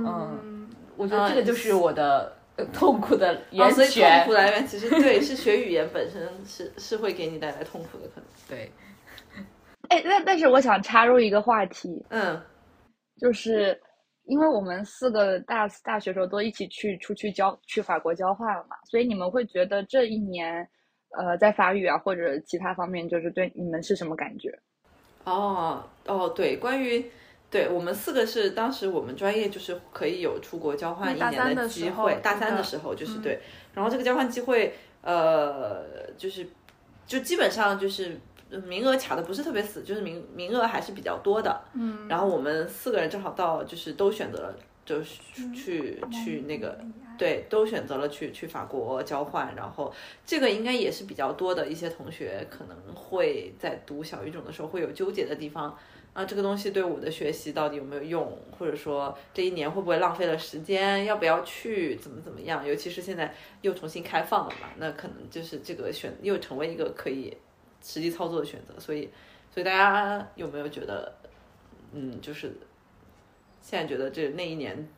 [0.42, 4.24] 嗯，我觉得这个就是我的呃痛苦的 哦，源所以痛。
[4.26, 8.24] 苦来源其实对是学语言本身是是会给你带来痛苦的可能。
[8.48, 8.70] 对，
[9.88, 12.40] 哎，那但是我想插入一个话题，嗯，
[13.18, 13.78] 就是
[14.24, 20.68] 因为我们四个大大学时候都一起去出去交去法国交换了嘛，所以你们会觉得这一年，
[21.10, 24.56] 呃，在法语啊或者其他方面，就是对你们是什么感觉？
[25.24, 27.04] 哦哦，对，关于
[27.50, 33.40] 对我们四个是当时我们专业就是可以有出国交换一大三年的时候机会，大三的时候就是嗯对，
[33.74, 36.48] 然后这个交换机会，呃，就是
[37.06, 38.18] 就基本上就是
[38.60, 45.20] 名额卡的不是特别死，就是名名额还是比较多的，嗯，然后我们四个人正好到，就是都选择了，就是
[45.54, 46.78] 去去那个，
[47.18, 49.54] 对，都选择了去去法国交换。
[49.54, 49.92] 然后
[50.24, 55.76] 这个应该也是比较多的一些同学可能会在读小语种的时候会有纠结的地方。
[56.12, 62.66] 啊，这个东西对我的学习到底有没有用，或者说这一年会不会浪费了时间，要不要去，怎么怎么样？
[62.68, 67.34] 尤其是现在又重新开放了嘛，那可能就是这个选又成为一个可以
[67.82, 68.78] 实际操作的选择。
[68.80, 69.10] 所以，
[69.52, 71.12] 所以大家有没有觉得？
[71.94, 72.50] 嗯，就是
[73.60, 74.88] 现在觉得这那一年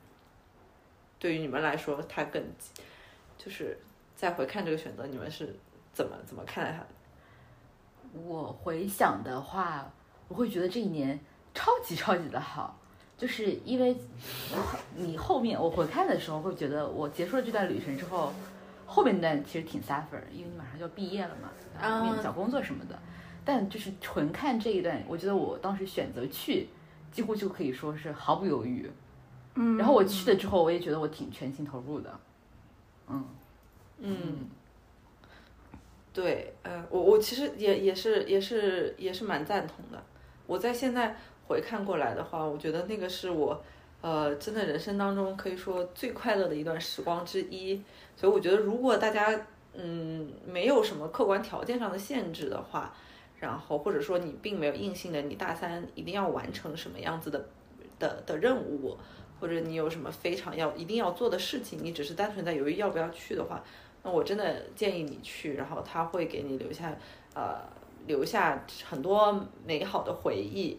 [1.19, 2.41] 对于你们来说，它更
[3.37, 3.77] 就是
[4.15, 5.57] 再回看这个选择，你们是
[5.93, 6.87] 怎么怎么看待它的？
[8.23, 9.93] 我回想的话，
[10.29, 11.19] 我会觉得这一年
[11.53, 12.79] 超级超级的好，
[13.19, 13.97] 就是因为
[14.95, 18.33] 你后面我回看的时候，会觉得我结束了这段旅程之后，
[18.87, 22.99] 后面那段其实挺 suffer，因为你马上就要毕业了嘛，然后面找工作什么的。
[23.45, 26.69] 但就是纯看这一段，我觉得我当时选择去，
[27.13, 28.91] 几乎就可以说是毫不犹豫。
[29.55, 32.19] 嗯，然后我去了之后，我也觉得我挺全心投入的。
[33.07, 33.25] 嗯
[33.99, 34.49] 嗯，
[36.13, 40.03] 对，呃，我我其实也也是也是也是蛮赞同的。
[40.47, 41.15] 我在现在
[41.47, 43.63] 回看过来的话，我觉得那个是我
[44.05, 47.83] 呃真的人生当中可以说最快乐的一段时光之一。
[48.15, 49.35] 所以我觉得，如果大家
[49.73, 52.95] 嗯没有什么客观条件上的限制的话，
[53.41, 57.43] 然后或者说你并没有硬性的你大三一定要完成什么样子的
[57.99, 58.95] 的的任务，
[59.41, 63.65] 或者你有什么非常要一定要做的事情，你只是单纯在犹豫要不要去的话，
[64.03, 66.95] 那我真的建议你去，然后他会给你留下
[67.35, 67.57] 呃
[68.07, 70.79] 留下很多美好的回忆。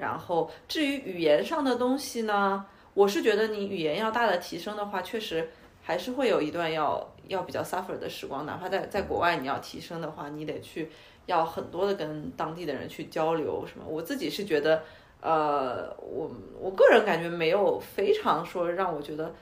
[0.00, 5.48] 然后至于语言上的东西呢，我是觉得你语言要大的提升的话，确实
[5.82, 10.90] 还是会有一段要要比较 suffer 的时光，哪怕在在国外你要提升的话，你得去
[11.26, 13.84] 要很多的跟当地的人去交流什么。
[13.86, 14.82] 我自己是觉得，
[15.20, 19.32] 呃，我我个人感觉没有非常说让我觉得，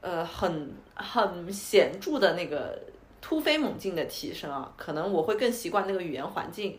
[0.00, 2.78] 呃，很很显著的那个
[3.20, 4.72] 突飞猛进的提升啊。
[4.76, 6.78] 可能我会更习惯那个语言环境，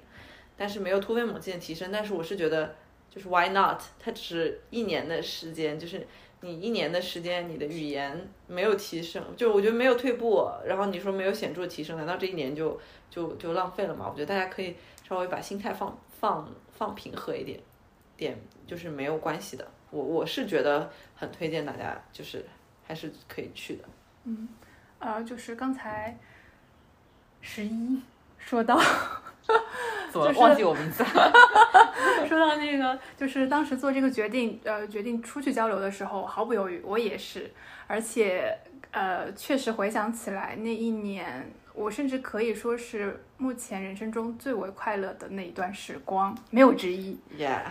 [0.57, 1.89] 但是没有突飞猛进的提升。
[1.91, 2.75] 但是我是觉得，
[3.17, 3.81] 就是 why not？
[3.99, 6.05] 它只是一年的时间，就是
[6.41, 14.07] 你一年的时间，你的语言没有提升，就我觉得没有退步，然后你说没有显著提升，难道这一年就就就浪费了吗？
[14.07, 14.75] 我觉得大家可以
[15.07, 17.59] 稍微把心态放放放平和一点，
[18.15, 19.67] 点就是没有关系的。
[19.89, 22.45] 我我是觉得很推荐大家，就是
[22.85, 23.83] 还是可以去的。
[24.25, 24.47] 嗯
[24.99, 26.17] 呃，就是刚才
[27.41, 28.01] 十一
[28.37, 28.79] 说到
[30.11, 31.33] 怎么忘记我名字了？
[32.27, 37.51] 说到那个，就是当时做这个决定，呃，决定出去交流的时候，毫不犹豫，我也是，
[37.87, 38.57] 而且，
[38.91, 47.61] 呃，确实回想起来，那一年，我甚至可以说是目前人生中最为快乐的那一段时光，没有之一，Yeah，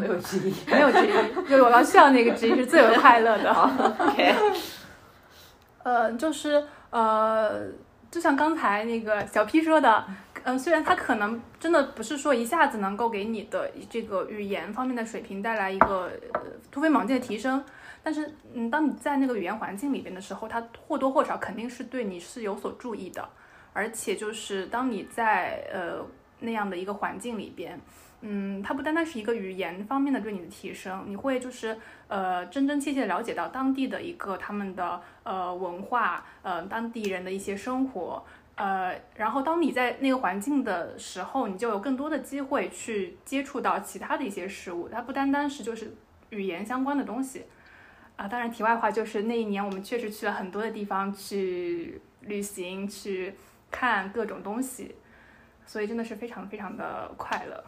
[0.00, 0.54] 没有之一。
[0.66, 1.10] 没有之一，
[1.48, 3.52] 就是我要笑那个之一是最为快乐的。
[3.52, 4.34] OK，
[5.84, 7.66] 呃，就是呃，
[8.10, 10.04] 就像刚才那个小 P 说的，
[10.48, 17.62] 嗯，虽然它可能真的不是说一下子能够给你的这个语言方面的水平带来一个呃突飞猛进的提升，
[18.02, 23.28] 但是嗯，当你在那个语言环境里边的时候，它或多或少肯定是对你是有所注意的，
[23.74, 26.02] 而且就是当你在呃
[26.40, 27.78] 那样的一个环境里边。
[28.22, 31.76] 嗯，它不单单是一个语言方面的对你的提升，你会就是
[32.08, 38.24] 呃真真切切了解到当地的一个他们的呃文化，呃当地人的一些生活，
[38.58, 45.94] 呃，然后当你在那个环境的时候，你就有更多的机会去接触到其他的一些事物，它不单单是就是
[46.30, 47.44] 语言相关的东西
[48.16, 48.26] 啊。
[48.26, 53.34] 当然，题外话就是那一年我们确实去了很多的地方去旅行，去
[53.70, 54.96] 看各种东西，
[55.64, 57.62] 所以真的是非常非常的快乐。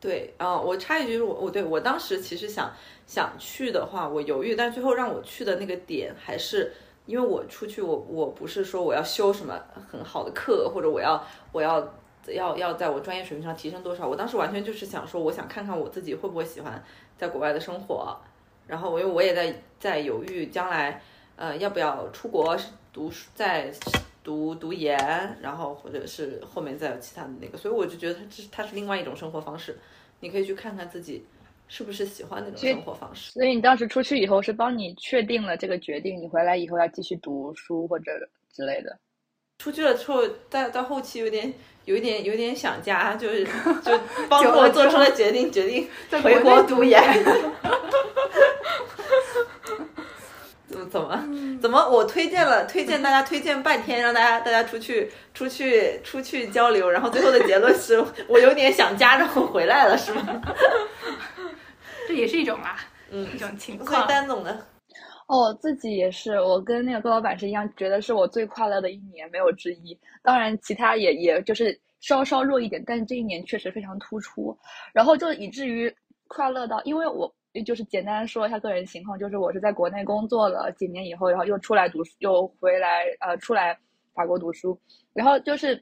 [0.00, 2.72] 对，嗯，我插一句，我我对我当时其实想
[3.06, 6.72] 想去的话，我犹豫，但最后让我去的那个点还是
[7.06, 9.60] 因为我出去，我我不是说我要修什么
[9.90, 11.94] 很好的课，或者我要我要
[12.28, 16.82] 要要在我专业水平上提升多少，我当时完全就是想说，我想看看我自己会不会喜欢
[17.18, 18.16] 在国外的生活，
[18.66, 21.02] 然后我因为我也在在犹豫将来，
[21.36, 22.56] 呃，要不要出国
[22.92, 23.72] 读书，在
[24.22, 24.96] 读读研，
[25.40, 29.76] 然后或者是后面再有其他的那个，所以我就觉得它这它是另外一种生活方式。
[30.20, 31.26] 你可以去看看自己
[31.74, 33.32] 是不是喜欢那种生活方式。
[33.32, 38.12] 所以你当时出去以后是帮你确定了这个决定，你回来以后要继续读书或者
[38.54, 38.94] 之类的。
[39.58, 41.50] 出去了之后，到到后期有点
[41.86, 43.42] 有点有点想家，就是
[43.82, 45.88] 就 帮助我做出了决定，决定
[46.22, 47.02] 回国读研。
[50.68, 51.88] 怎么怎么怎么？
[51.88, 60.42] 我推荐了，推荐大家推荐半天，让大家大家出去出去出去交流，然后最后的结论是 我有点想家，然后回来了，是吗？
[62.06, 62.76] 这也是一种啦，
[63.10, 64.06] 嗯，一种情况。
[64.06, 64.64] 单总呢，
[65.28, 69.98] 哦，自己也是，我跟那个高老板是一样，觉得是我最快乐的一年，没有之一。
[70.22, 74.56] 当然，其他也也就是稍稍弱一点，但是这一年确实非常突出，
[74.92, 75.94] 然后就以至于
[76.28, 77.32] 快乐到，因为我。
[77.66, 83.78] 就是简单说一下个人情况，就是我是在国内工作了几年以后，然后又出来读书，又回来呃出来
[84.14, 84.80] 法国读书。
[85.12, 85.76] 然后就是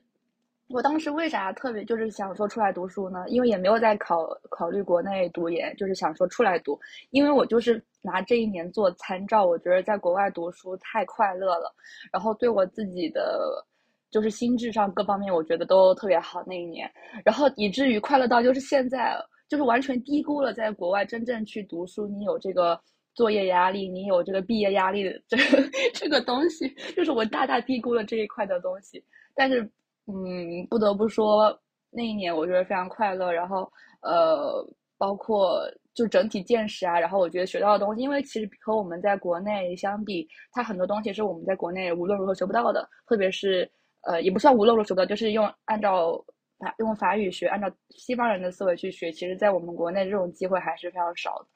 [0.73, 3.25] 我当时为啥特别就是想说出来读书呢？
[3.29, 6.79] 因为也没有在考考虑国内读研，就是想说出来读。
[7.11, 11.75] 因为我就是拿这一年做参照，我觉得在国外读书太快乐了，
[12.13, 13.65] 然后对我自己的
[14.11, 16.91] 就是心智上各方面，我觉得都特别好那一年，
[17.25, 19.17] 然后以至于快乐到就是现在。
[19.51, 22.81] 就是完全低估了在国外真正去读书，你有这个
[23.15, 29.05] 作业压力，你有这个毕业压力的 这个这个东西，就是我大大低估了这一块的东西。
[29.35, 29.69] 但是，
[30.12, 31.59] 嗯，不得不说
[31.90, 33.33] 那一年我觉得非常快乐。
[33.33, 33.70] 然后，
[34.03, 34.64] 呃，
[34.99, 35.62] 包括
[35.94, 43.70] 就整体见识啊，然后我觉得学到的东西，因为其实和我们在国内相比，它很多东西是我们在国内无论如何学不到的，特别是
[44.03, 46.25] 呃，也不算无论如何学不到，就是用按照。
[46.61, 51.46] 法用法语学，按照西方人的思维去学，其实，在我们国内这种机会还是非常少的。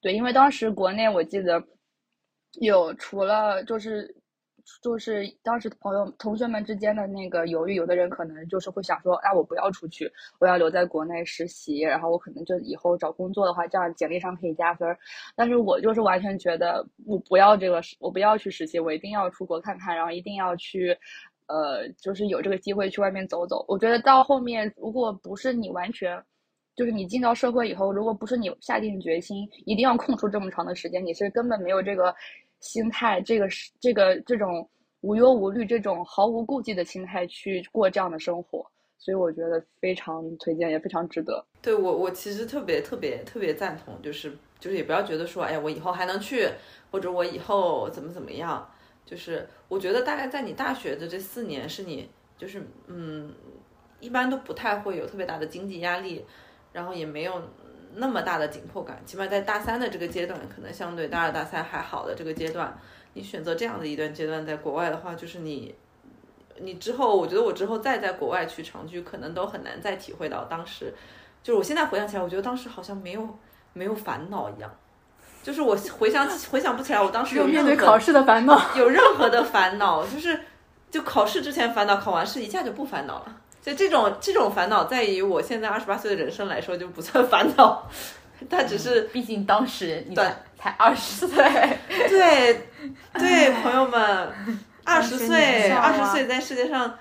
[0.00, 1.62] 对，因为当时国内我记得
[2.60, 4.08] 有除了就是
[4.82, 14.96] 就是当时朋友同学们之间的那个犹豫，有的人可能就是会想说，啊，我不要出去，我要留在国内实习，然后我可能就以后找工作的话，这样简历上可以加分。
[15.34, 20.96] 但是我就是完全觉得，我不要这个，我不要去实习，我一定要出国看看，然后一定要去。
[21.50, 23.64] 呃，就是有这个机会去外面走走。
[23.66, 26.22] 我觉得到后面，如果不是你完全，
[26.76, 32.14] 就是你进到社会以后，如果不是你下定决心一定要空出这么长的时间，你是根本没有这个
[32.60, 34.68] 心态，这个是这个这种
[35.00, 38.66] 无忧无虑、这种毫无顾忌的心态去过这样的生活。
[39.00, 41.44] 所以我觉得非常推荐，也非常值得。
[41.62, 46.48] 对我，我其实特别特别特别赞同，就是就是也不要觉得说，哎呀，我以后还能去，
[46.90, 48.68] 或者我以后怎么怎么样。
[49.06, 53.32] 就是我觉得大概在你大学的这四年，是你就是嗯，
[54.00, 56.26] 一般都不太会有特别大的经济压力，
[56.72, 57.40] 然后也没有
[57.98, 59.00] 那么大的紧迫感。
[59.04, 62.76] 起码在大三的这个阶段，可能相对大二大三还好的这个阶段，
[63.14, 65.74] 你选择这样的一段阶段在国外的话，就是你
[66.58, 70.92] 你之后，我觉得我之后再在国外去长居，可能都很难再体会到当时。
[71.42, 73.38] 就是我现在回想起来，我觉得当时好像没有
[73.72, 74.70] 没有烦恼一样。
[75.42, 80.38] 就是我 回想回想不起来，我当时有面对考试的烦恼，有任何的烦恼，就是
[80.90, 83.36] 就考试之前烦恼，考完试一下就不烦恼了。
[83.68, 87.86] 就这种这种烦恼，在于我现在二十八岁的人生来说就不算烦恼，
[88.48, 90.14] 他只是毕竟当时你
[90.56, 91.44] 才二十岁，
[92.08, 92.66] 对
[93.12, 94.32] 对，朋友们，
[94.84, 96.98] 二十岁二十岁在世界上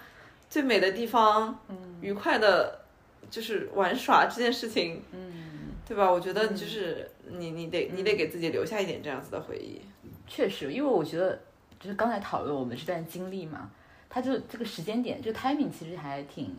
[0.50, 1.58] 最美的地方，
[2.02, 2.82] 愉快的，
[3.30, 6.12] 就是玩耍这件事情，嗯，对吧？
[6.12, 7.10] 我觉得就是。
[7.30, 9.82] 你你得你得给自己留下一点这样子的回忆，
[10.26, 11.38] 确实，因为我觉得
[11.78, 13.70] 就是刚才讨论我们这段经历嘛，
[14.10, 16.56] 它就这个时间点，这个 timing 其实还挺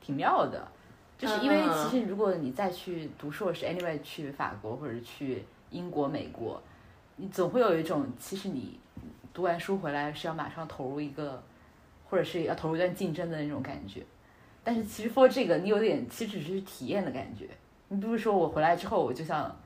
[0.00, 0.66] 挺妙的。
[1.18, 6.60] 就是因为其实如果你再去读硕士，anyway 去法国或者去英国、美国，
[7.16, 8.80] 你总会有一种其实你
[9.32, 11.40] 读完书回来是要马上投入一个，
[12.08, 14.02] 或者是要投入一段竞争的那种感觉。
[14.64, 17.48] 但是其实 for 这个你有点其实只是体验的感觉，
[17.88, 19.56] 你不是说我回来之后我就像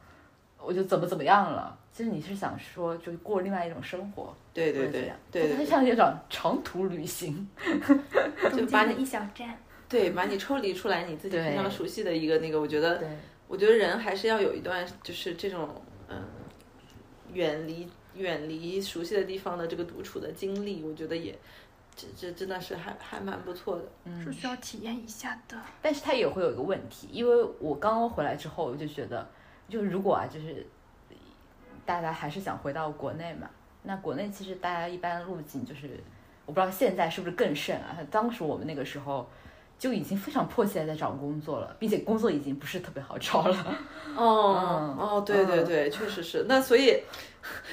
[0.67, 4.35] 我就怎么怎么样了，其实你是想说就过另外一种生活。
[4.53, 7.49] 对对对对，它像一种长途旅行，
[8.57, 9.57] 就把你一小站。
[9.89, 13.01] 对，把你抽离出来，你自己非常熟悉的一个那个，我觉得，
[13.47, 15.69] 我觉得人还是要有一段就是这种
[16.09, 16.21] 嗯，
[17.33, 21.39] 远离远离熟悉的地方的这个独处的经历，我觉得也
[21.95, 23.85] 这这真的是还还蛮不错的，
[24.25, 25.57] 是需要体验一下的。
[25.81, 29.25] 但是它也会有一个问题，因为我刚刚回来之后，我就觉得，
[29.69, 30.67] 就如果啊，就是
[31.85, 33.49] 大家还是想回到国内嘛，
[33.83, 36.03] 那国内其实大家一般路径就是，
[36.45, 37.97] 我不知道现在是不是更甚啊？
[38.11, 39.29] 当时我们那个时候。
[39.79, 43.77] 就已经非常迫切的在找工作了，并且工作已经不是特别好找了。
[44.17, 46.47] 哦哦，对对对，确实是。
[46.49, 46.99] 那所以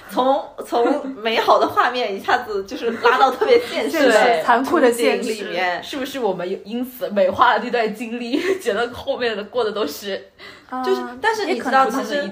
[0.09, 4.11] 从从美好的画面一下子就是拉到特别现实、
[4.43, 10.21] 残酷的现实里面，是不是我们因此美化了这段经历， 觉得后面的过的都是
[10.81, 11.01] 就是？
[11.21, 12.31] 但是你知道，其实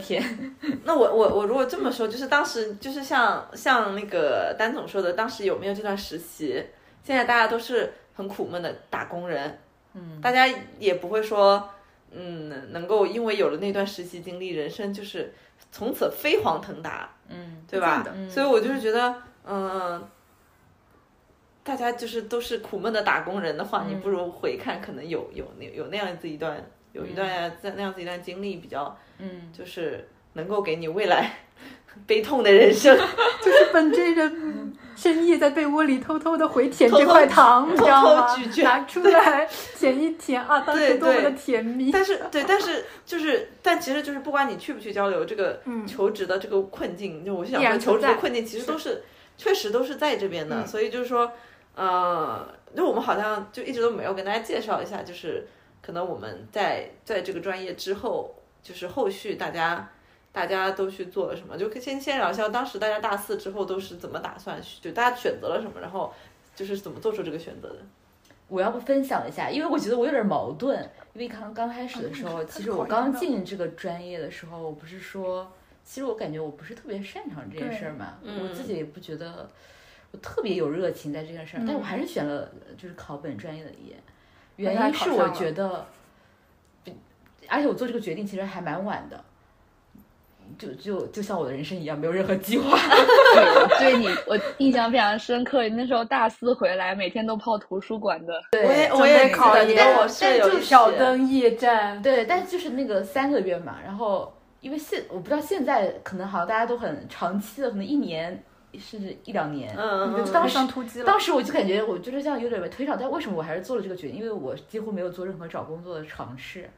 [0.85, 6.63] 那 我我我如果这么说，就是当时就是像像那个丹总说的，当时有没有这段实习？
[7.03, 7.93] 现在大家都是。
[8.13, 9.57] 很苦闷的打工人，
[9.93, 10.45] 嗯，大家
[10.77, 11.67] 也不会说，
[12.11, 15.33] 嗯，能够因为有了那段实习经历，人生就是
[15.71, 18.05] 从此飞黄腾达，嗯，对吧？
[18.29, 19.15] 所以我就是觉得，
[19.45, 20.05] 嗯，
[21.63, 26.61] 大家就是都是苦闷的打工人的话，你不如回看，可能有有那有那样子一段，
[26.93, 31.31] 有一段在那样子一段经历比较，嗯，就是能够给你未来。
[32.07, 32.97] 悲痛的人生，
[33.43, 38.33] 就是本真人深夜在被窝里偷偷的回舔这块糖，你知道吗？
[38.63, 41.91] 拿出来舔一舔啊，当时多么的甜蜜。
[41.91, 49.03] 但是，对，但是就是，但其实就是不管你去不去交流，这个求职的这个困境，就我想说，求职的困境其实都是
[49.35, 50.65] 确实都是在这边的。
[50.65, 51.29] 所以就是说，
[51.75, 55.45] 呃，就我们好像就一直都没有跟大家介绍一下，就是
[55.81, 59.89] 可能我们在在这个专业之后，就是后续大家。
[60.33, 61.57] 大家都去做了什么？
[61.57, 66.13] 就先先聊一下当时大家大四之后都是怎么打算，就大家选择了什么，然后
[66.55, 67.75] 就是怎么做出这个选择的。
[68.47, 70.89] 我要不分享一下，因为我觉得我有点矛盾。
[71.13, 75.51] 因为刚刚开始的时候，其实我刚进这个专业的时候，我不是说，
[75.83, 79.49] 其实我感觉我不是特别擅长这件事儿嘛，我自己也不觉得
[80.11, 83.99] 我特别有热情在这件事儿，但我还是选了就是考本专业的研，
[84.55, 85.85] 原因是我觉得，
[87.47, 89.23] 而且我做这个决定其实还蛮晚的。
[90.57, 92.77] 就就就像我的人生一样，没有任何计划。
[93.79, 95.65] 对你，我印象非常深刻。
[95.69, 98.33] 那时候大四回来，每天都泡图书馆的。
[98.51, 102.01] 对，我也我也考研，我是有挑灯夜战。
[102.01, 103.77] 对，但就是那个三个月嘛。
[103.81, 108.43] 然后，因为现我不知道现在可能好像大家都很长期的，可能一年
[108.79, 109.75] 甚至一两年。
[109.77, 110.31] 嗯嗯。
[110.31, 110.57] 当时
[111.03, 114.17] 当时我就感觉我就是这样有点被推上，但为什么我还是做了这个决定？
[114.17, 116.69] 因为我几乎没有做任何找工作的尝试，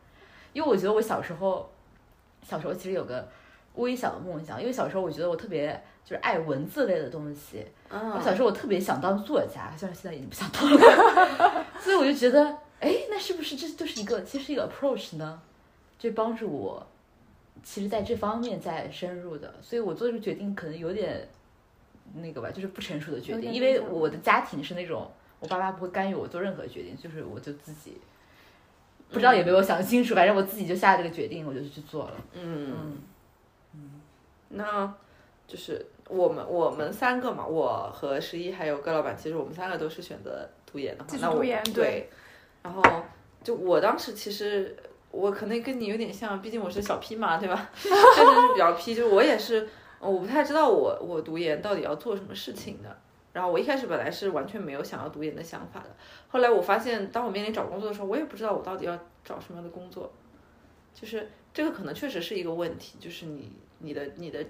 [0.54, 1.70] 因为我觉得我小时候，
[2.42, 3.28] 小时候其实有个。
[3.76, 7.66] 微小的梦想，因为小时候我觉得我特别就是爱文字类的东西。
[7.90, 11.66] 我小时候我特别想当作家，虽然现在已经不想当了。
[11.82, 15.42] 所以我就觉得，哎，那是不是这就是一个其实一个 approach 呢？
[15.98, 16.86] 就帮助我，
[17.64, 19.52] 其实在这方面在深入的。
[19.60, 21.28] 所以我做这个决定可能有点
[22.16, 23.52] 那个吧，就是不成熟的决定。
[23.52, 28.00] 因为我的家庭是那种，我爸妈不会干预我做任何决定，就是我就自己
[29.10, 32.14] 不知道有没有想清楚，反正我自己就下这个决定，我就去做了。
[32.34, 32.98] 嗯。
[34.56, 34.94] 那，
[35.48, 41.10] 就是我们我们三个嘛，我和十一还有葛老板，其实我们三个都是选择读研的话。
[41.20, 41.44] 那我
[41.74, 42.08] 对，
[42.62, 42.84] 然后
[43.44, 44.78] 就我当时其实
[45.10, 47.68] 我可能跟你有点像，毕竟我是小 P 嘛，对吧？
[47.74, 49.68] 确实是比较 P，就我也是，
[50.12, 52.98] 我不太知道我我读研到底要做什么事情的。
[53.32, 55.90] 然后我一开始本来是完全没有想要读研的想法的，
[56.28, 60.12] 后来我发现，当我面临找工作的时候，我也不知道我到底要找什么样的工作，
[60.94, 63.52] 就是这个可能确实是一个问题，就是你。
[63.86, 64.42] 你的你的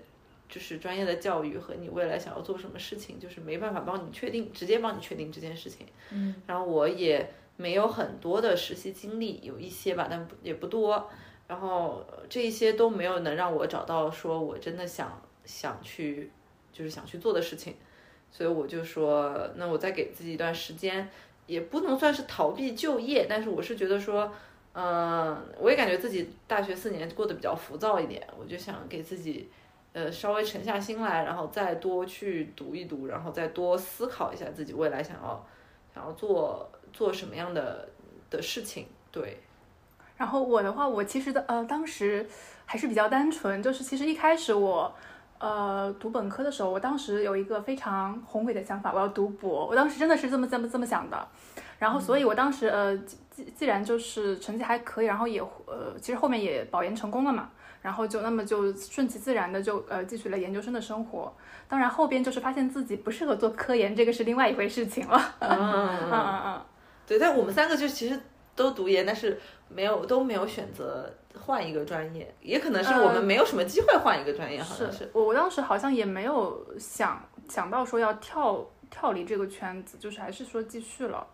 [0.48, 5.88] 就是专业的教育和你未来想要做什么事情，就是没办法帮你确定，直接帮你确定这件事情。
[6.12, 11.10] 嗯，然后我也没有很多的实习经历，有一些吧，但也不多。
[11.48, 16.32] 然后这一些都没有能让我找到说我真的想想去
[16.72, 17.76] 就是想去做的事情，
[18.32, 21.10] 所以我就说，那我再给自己一段时间，
[21.48, 24.32] 也不能算是逃避就业，但是我是觉得说。
[24.76, 29.48] 嗯，我也感觉自己大学四年过得比较浮躁一点，我就想给自己，
[29.92, 35.46] 呃，稍微沉下心来，然后再多去读一读，然后再多思考一下自己未来想要
[35.94, 37.88] 想要做做什么样的
[38.32, 38.88] 的事情。
[39.12, 39.38] 对，
[40.18, 42.28] 然后我的话，我其实的呃，当时
[42.66, 44.92] 还是比较单纯，就是其实一开始我
[45.44, 51.28] 呃读本科的时候，我当时有一个非常宏伟的想法，我要读博，我当时真的是这么这么这么想的。
[51.80, 52.98] 然后，所以我当时呃，
[53.30, 57.50] 既既然就是成绩还可以，然后也呃，其实后面也保研成功了嘛。
[57.82, 61.36] 然后就那么就顺其自然的就呃继续了研究生的生活，
[61.68, 65.20] 当然后边就是发现自己不适合做科研，这个是另外一回事情了。
[65.44, 66.62] 嗯嗯嗯嗯，
[67.06, 68.18] 对，但我们三个就其实
[68.56, 69.38] 都读研，但是
[69.68, 75.10] 没有都没有选择换一个专业，也可能是我们没有什么机会换一个专业，好像是。
[75.14, 81.26] 我我当时好像也没有想想到说要跳跳离这个圈子，就是还是说继续了。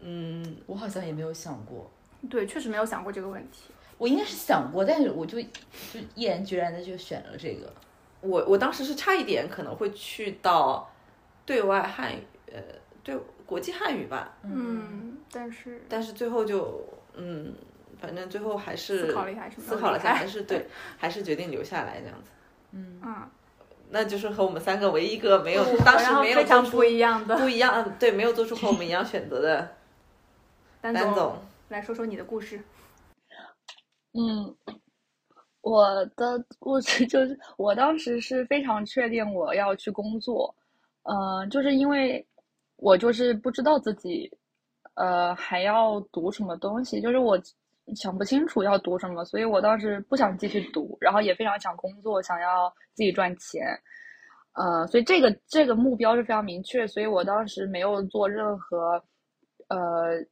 [0.00, 1.90] 嗯，我好像也没有想过。
[2.28, 3.70] 对，确实没有想过这个问题。
[3.98, 7.72] 我应该是想过，但是我就就毅然决然的就选了这个。
[8.20, 10.90] 我我当时是差一点可能会去到
[11.46, 12.60] 对外汉语，呃，
[13.02, 13.16] 对
[13.46, 14.36] 国际汉语吧。
[14.42, 17.54] 嗯，但是但是最后就嗯，
[18.02, 20.66] 反正最后还是思考了一下，思考了一下，还是 对，
[20.98, 22.30] 还是决定留下来这样子。
[22.72, 23.00] 嗯
[23.94, 29.68] 那就是和我们三个唯一一个没有当时没有非常不一样的不一样，嗯，对，没有做出和我们一样选择的。
[30.80, 31.36] 丹总，
[31.68, 32.58] 来说说你的故事。
[34.14, 34.56] 嗯，
[35.60, 40.54] 我的故事 就是，我当时是非常确定我要去工作，
[41.02, 42.26] 嗯，就是因为
[42.76, 44.30] 我就是不知道自己，
[44.94, 47.38] 呃，还要读什么东西，就是我
[47.94, 53.66] 想不清楚要读什么，所以我当时不想继续读，然后也非常想工作，想要自己赚钱，
[54.54, 59.02] 呃，所以这个这个目标是非常明确，所以我当时没有做任何，
[59.68, 60.24] 呃。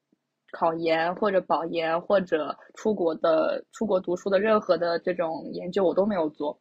[0.53, 6.61] 考研或者保研或者出国的出国读书的任何的这种研究我都没有做，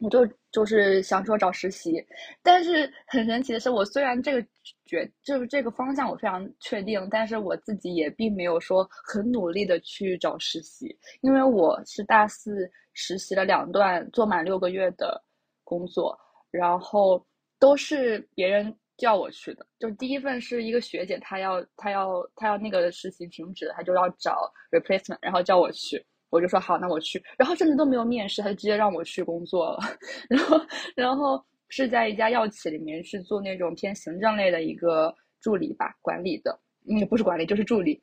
[0.00, 2.04] 我就就是想说找实习，
[2.42, 4.46] 但是很神奇的是，我虽然这个
[4.84, 15.22] 决就是这个方向我非常确定，但是我自己也并没有说很努力的去找实习，因为我是大四实习了两段做满六个月的
[15.64, 16.18] 工作，
[16.50, 17.24] 然后
[17.58, 18.74] 都是别人。
[18.98, 29.78] 叫我去的，就第一份是一个学姐，她要她要她要那个实习停止，她就要找 replacement，然后叫我去，我就说好，那我去，然后甚至都没有面试，他就直接让我去工作了，
[30.28, 30.60] 然后
[30.96, 36.58] 然后是在一家药企里面去做那种偏行政类的一个助理吧，管理的，
[36.90, 38.02] 嗯，不是管理就是助理。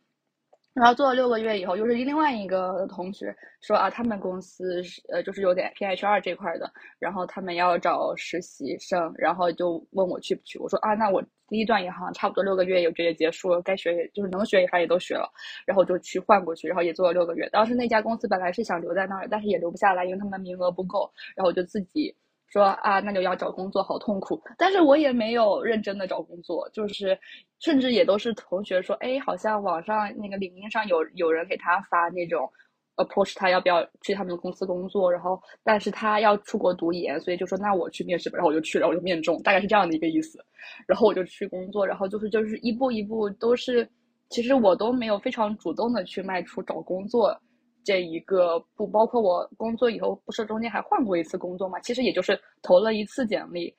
[0.76, 6.70] 然后做了六个月以后，又是另外一个同学说啊，他们公司是呃，就是有点偏 HR 这块的，
[7.00, 10.60] 然后他们要找实习生，然后就问我去不去。
[10.60, 15.32] 我说啊，那我第一段也好像差不多六个月也这也结束了，该学也就是能学也还也都学了，
[15.66, 17.48] 然后就去换过去，然后也做了六个月。
[17.54, 22.14] 当时那家公司本来是想留在那儿，但是也留不下来，因为他们名额不够，然后我就自己。
[22.48, 24.42] 说啊，那就要找工作，好痛苦。
[24.58, 27.18] 但是我也没有认真的找工作，就是
[27.60, 32.50] 甚至也都是同学说，哎，好像网上那个领英上有有人给他发那种
[32.96, 40.40] ，approach 他要不要去他们公司工作，然后但是他要出国读研，所以就说那我去面试吧，然后我就去了，我就面中，大概是这样的一个意思。
[40.88, 43.88] 然后我就去工作，然后就是就是一步一步都是，
[44.30, 47.38] 其实我都没有非常主动的去迈出找工作。
[47.86, 51.80] 这一个不包括我工作以后，不是中间还换过一次工作嘛？
[51.80, 53.74] 其实也就是投了一次简历，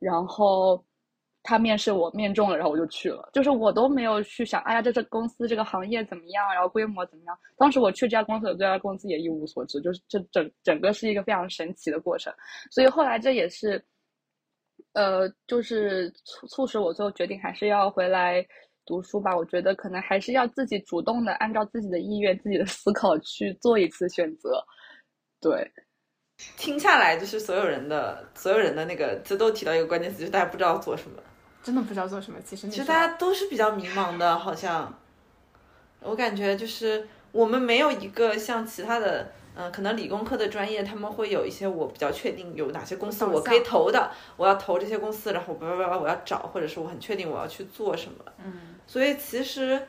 [0.00, 0.84] 然后
[1.44, 3.30] 他面试我面中了，然后我就去了。
[3.32, 7.38] 就是我都没有去想，哎呀，这这公司这个行业怎么样，然后规模怎么样？
[7.56, 12.34] 当时我去这家公司，对这家公司也一无所知，就是这整整个是一个非常神奇的过程。
[12.70, 13.82] 所以后来这也是，
[14.92, 18.44] 呃，就是促促使我最后决定还是要回来。
[18.84, 24.64] 读书吧，我觉得可能还是要自己主动的，按照自己的意愿、自己的思考去做一次选择。
[25.40, 25.70] 对，
[26.56, 31.22] 听下来就是所有人的所有人的那个，这都提到一个关键词，就是大家不知道做什么，
[31.62, 32.38] 真的不知道做什么。
[32.44, 34.92] 其实其实大家都是比较迷茫的，好像
[36.00, 39.32] 我感觉就是我们没有一个像其他的。
[39.54, 48.24] 嗯，可能理工科的专业他们会有一些我比较确定有哪些公司我可以投的，我要投这些公司，然后叭叭叭我要找，或者是我很确定我要去做什么。
[48.42, 48.52] 嗯，
[48.86, 49.80] 所以其实，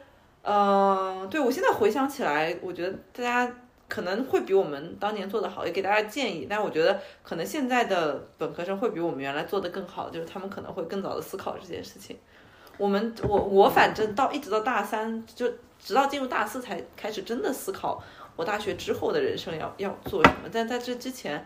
[0.42, 3.56] 呃，对我现在回想起来，我觉得大家
[3.88, 6.46] 可能会比我们当年做的好，也给大家建议。
[6.50, 12.18] 但我觉得可能现在的本科生会比我们原来做的更好，就是他们可能会更早的思考这件事情。
[12.78, 15.48] 我们我我反正到一直到大三，就
[15.80, 18.04] 直到进入大四才开始真的思考。
[18.36, 20.50] 我大学之后的人生要要做什么？
[20.52, 21.46] 但在这之前，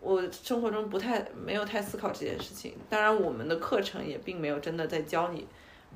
[0.00, 2.74] 我生活中不太没有太思考这件事情。
[2.90, 5.46] 当然，我们的课程也并没有真的在教你，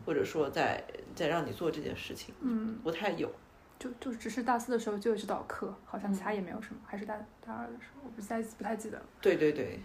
[0.07, 0.83] 或者说在
[1.15, 2.35] 在让你做这件事情。
[2.41, 3.31] 嗯，不太有。
[3.79, 6.81] 就就只是大四的时候就有指导课，好像其他也没有什么。
[6.87, 7.15] 还是大
[7.45, 9.05] 大二的时候，我不太不太记得了。
[9.21, 9.81] 对对对。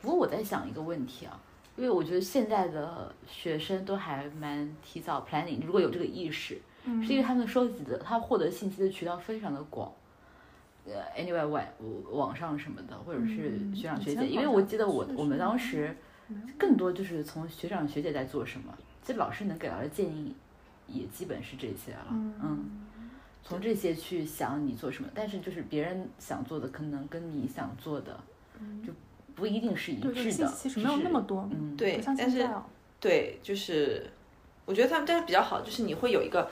[0.00, 1.40] 不过我在想一个问题啊，
[1.76, 6.60] 因为我觉得现在的学生都还蛮提早 planning，如果有这个意识。
[6.84, 9.92] 是因为他们收集的，他获得信息的渠道非常的广。
[10.86, 11.62] 呃，anyway，网
[12.10, 15.94] 网上什么的，或者是学长学姐，因为我记得我我们当时
[16.56, 18.72] 更多就是从学长学姐在做什么，
[19.02, 20.34] 其实老师能给到的建议
[20.86, 22.86] 也基本是这些了，嗯，
[23.42, 28.18] 从这些去想你做什么，但是就是别人想做的可能跟你想做的
[28.86, 28.90] 就
[29.34, 32.48] 不一定是一致的，其实没有那么多，嗯，对，但是
[32.98, 34.10] 对，就是
[34.64, 36.50] 我觉得他们但是比较好，就是你会有一个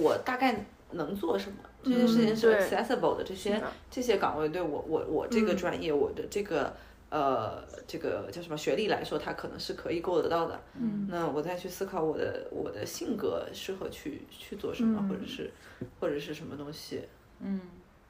[0.00, 1.56] 我大概能做什么。
[1.80, 6.74] 这件事情是 accessible 的，这些这些岗位对我我我这个专业我的这个
[7.08, 10.60] 呃这个叫什么学历来说，它可能是可以够得到的。
[10.74, 15.50] 嗯，那我再去思考我的我的性格适合去去做什么，或者是
[16.00, 17.02] 或者是什么东西。
[17.40, 17.60] 嗯，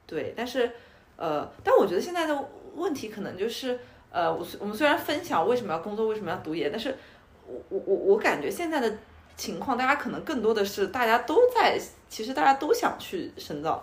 [0.07, 0.71] 对，但是
[1.15, 3.79] 呃，但我觉得现在的问题可能就是
[4.11, 6.95] 呃，我我们虽然分享为什么要工作，为什么要读研，但是
[7.45, 8.97] 我我我我感觉现在的。
[9.39, 11.79] 情况，大家可能更多的是大家都在，
[12.09, 13.81] 其实大家都想去深造，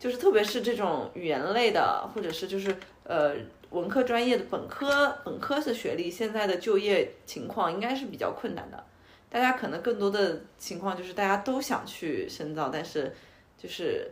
[0.00, 2.74] 就是特别是这种语言类的，或者是就是
[3.04, 3.34] 呃
[3.68, 8.82] 文科专业的本科本科的学历，现在的就业情况应该是比较困难的。
[9.28, 13.14] 大家可能更多的情况就是大家都想去深造，但是
[13.58, 14.10] 就是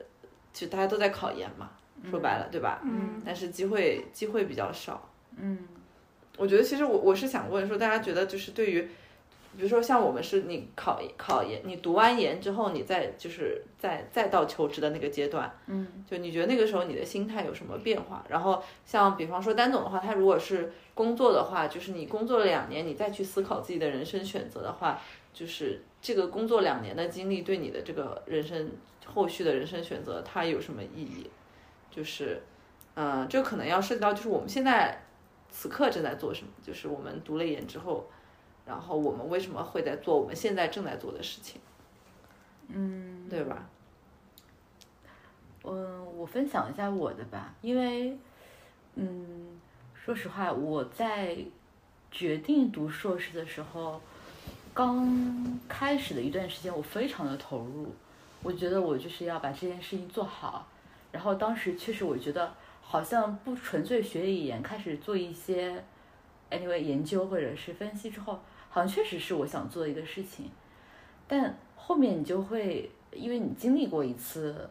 [0.53, 1.71] 就大家都在考研嘛，
[2.11, 2.83] 说白了，对吧？
[2.85, 3.23] 嗯。
[3.25, 5.09] 但是机会机会比较少。
[5.39, 5.67] 嗯。
[6.37, 8.87] 我觉得其实我我是想问说，大家觉得就是对于。
[9.57, 18.25] 比如说像我们是你考考研，你读完研之后，你再就是再再到求职的那个阶段，嗯，就你觉得那个时候你的心态有什么变化？
[18.29, 25.01] 然后像比方说丹总的话，他如果是工作的话，就是你工作了两年，你再去思考自己的人生选择的话，
[25.33, 28.71] 就是这个工作两年的经历对你的这个人生
[29.05, 31.31] 后续的人生选择它有什么意义？
[31.91, 32.43] 就是，
[32.95, 35.03] 嗯，这可能要涉及到就是我们现在
[35.51, 38.09] 此刻正在做什么，就是我们读了研之后。
[38.67, 41.61] 然后我们为什么会在做我们现在正在做的事情？
[42.69, 43.65] 嗯，对吧？
[45.63, 48.19] 嗯，我分享一下我的吧，因为，
[48.97, 49.57] 嗯，
[49.95, 51.37] 说实话，我在
[52.11, 54.01] 决定读硕士的时候，
[54.75, 57.95] 刚开始的一段时间，我非常的投入，
[58.43, 60.67] 我觉得我就是要把这件事情做好。
[61.13, 62.53] 然后当时确实，我觉得
[62.83, 65.85] 好像不纯粹学语言，开始做一些
[66.51, 68.41] anyway 研究或者是分析之后。
[68.77, 70.51] 好像确实是我想做的一个事情，
[71.27, 74.69] 但后面你就会，因为你经历过一次，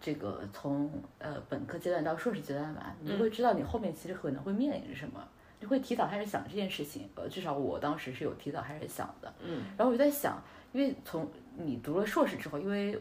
[0.00, 5.20] 这个从呃本科阶段到硕士阶段嘛，你就会知道你后面其实可能会面临着什么，
[5.58, 7.10] 你会提早开始想这件事情。
[7.16, 9.34] 呃，至少我当时是有提早开始想的。
[9.42, 9.64] 嗯。
[9.76, 10.40] 然后我就在想，
[10.72, 12.96] 因为从你读了硕士之后，因为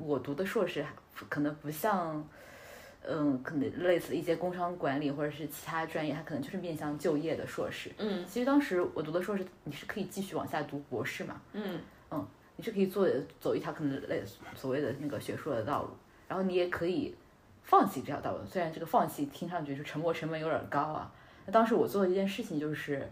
[0.00, 0.84] 我读的硕士
[1.28, 2.28] 可能不像。
[3.08, 7.90] 嗯，可能类似一些工商管理或者是其他专业，它可能就是面向就业的硕士。
[7.98, 11.40] 嗯，其实当时我读的硕士，你是可以继续往下读博士嘛？
[11.52, 11.78] 嗯
[12.10, 12.26] 嗯，
[12.56, 14.20] 你是可以做走一条可能类
[14.56, 15.90] 所谓的那个学术的道路，
[16.26, 17.14] 然后你也可以
[17.62, 18.38] 放弃这条道路。
[18.44, 21.12] 虽然这个放弃听上去就沉没成本有点高啊。
[21.46, 23.08] 那当时我做的一件事情就是，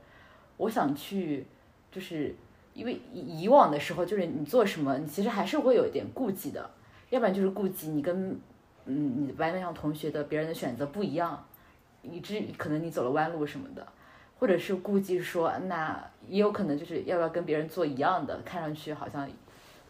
[0.57, 1.47] 我想去，
[1.93, 2.35] 就是
[2.73, 6.69] 因为以往的时候，就是你做什么，你其实还是会有一点顾忌的，
[7.11, 8.37] 要不然就是顾忌你跟。
[8.87, 11.47] 嗯，你班上同学的别人的选择不一样，
[12.03, 13.87] 以至于可能你走了弯路什么的，
[14.39, 19.29] 或者是估计说，那也有可能就是要不要跟别人做一样的，看上去好像，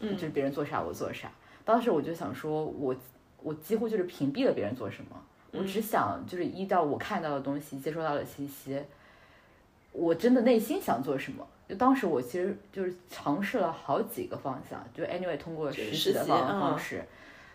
[0.00, 1.30] 嗯，就是别人做啥我做啥。
[1.64, 2.94] 当时我就想说，我
[3.42, 5.20] 我几乎就是屏蔽了别人做什么，
[5.52, 8.80] 我只想就是依照我看到的东西、接收到的信息，
[9.92, 11.46] 我真的内心想做什么。
[11.66, 17.02] 就当时我其实就是尝试了好几个方向，就 anyway 通过实习的方方式。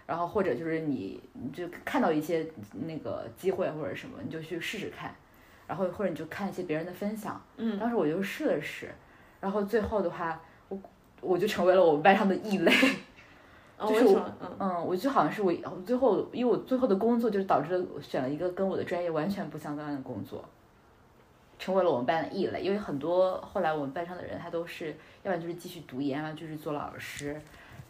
[0.09, 2.43] 然后或者就是你，你就看到一些
[2.87, 5.13] 那个机会或者什么，你就去试试看，
[5.67, 8.89] 然后或者你就看一些别人的分享，嗯，当时我就试了试，
[9.39, 10.81] 然后最后的话，我
[11.21, 12.71] 我就成为了我们班上的异类，
[13.77, 15.53] 就是我，嗯，我就好像是我
[15.85, 20.43] 最后，因为我最后的工作就是导致选了一个跟我的专业完全不相干的工作，
[21.59, 27.33] 成为了我们班的异类，因为很多后来我们班上的人他都是，要不然就是继续读研啊，就是做老师，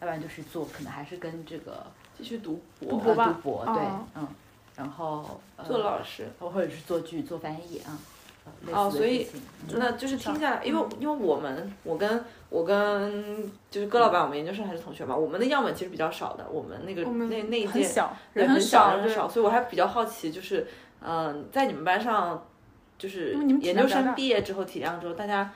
[0.00, 1.82] 不然就是做可能还是跟这个。
[2.20, 3.82] 继续读博，读博，对，
[4.14, 4.28] 嗯，
[4.76, 7.98] 然后做老师，或者是做剧、做翻译啊，
[8.72, 9.26] 哦，所以
[9.72, 17.80] 那就是听下来，因为因为我们，我跟我跟就是戈老板，我们研究生还是同学嘛，我们的样本其实比较少的，我们那个那那一届
[18.34, 20.66] 人很少，人很少，所以我还比较好奇，就是
[21.02, 22.46] 嗯，在你们班上，
[22.98, 25.50] 就是研究生毕业之后体量之后，大家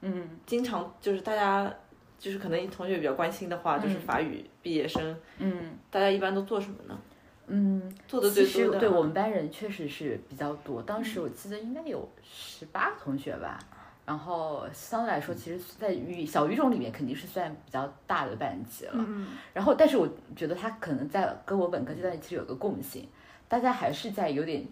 [0.00, 1.72] 嗯，经常就是大家。
[2.18, 6.98] 就是可能同学比较关心的话，就是法语毕业生，嗯，大家一般都做什么呢？
[7.46, 10.82] 嗯，做的最多的对我们班人确实是比较多。
[10.82, 13.58] 当时我记得应该有十八个同学吧，
[14.04, 18.92] 然后相对来说，其实，在语小语种里面肯定是算比较大的班级了。
[18.96, 20.06] 嗯然后，但是我
[20.36, 23.08] 觉得他可能在跟我本科阶段其实有个共性，
[23.48, 24.62] 大家还是在有点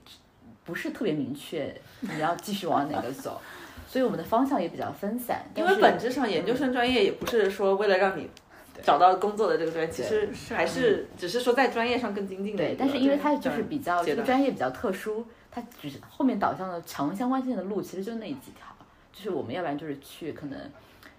[0.65, 3.41] 不是特别明确你要继续往哪个走，
[3.97, 5.43] 所以我们的方向也比较分散。
[5.55, 8.29] 因为本质上研究生专业也不是说为了让你
[8.83, 12.63] 找到工作的这个专业，其实还是只是说在专业上更精进的。
[12.63, 18.67] 对，但是因为它就是比较这个专业比较特殊，它只是后面导向的强相关性的路其实就那几条，
[19.15, 20.61] 就是我们要不然就是去可能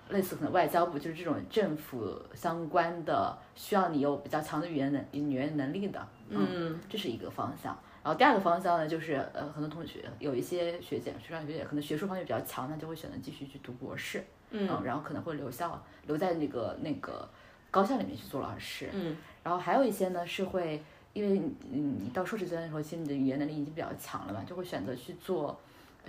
[0.10, 7.76] 类似可能外交部就是这种政府相关的，需要你有比较强的语言能语言能力的，嗯这是一个方向。
[8.08, 14.66] 然后第二个方向呢，就是呃，很多同学有一些学姐、学长、学姐可能学术方面比较强，那就会选择继续去读博士，嗯。
[14.82, 17.28] 然后可能会留校留在那个那个
[17.70, 19.18] 高校里面去做老师，嗯。
[19.44, 20.82] 然后还有一些呢是会，
[21.12, 25.60] 因为你嗯你到硕士阶段的时候，其实你的语言能力已经比较强了嘛，就会选择去做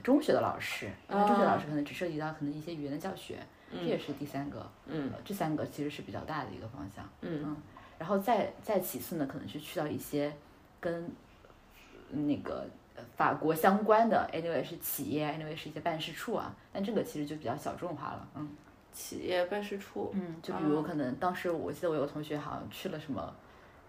[0.05, 3.41] 中学的老师，因为中学老师可能只涉及到可能一些语言的教学，
[3.73, 5.11] 这也是第三个，嗯。
[5.13, 7.57] 呃这三个其实是比较大的一个方向，嗯
[7.99, 10.33] 然后再再其次呢，可能是去到一些
[10.79, 11.11] 跟
[12.11, 18.49] 那个呃法国相关的，anyway 是企业，anyway 是一些办事处啊，但这个其实就比较小众化了，嗯。
[18.91, 23.33] 企业办事处，嗯，就比如可能当时我记得我有个同学好像去了什么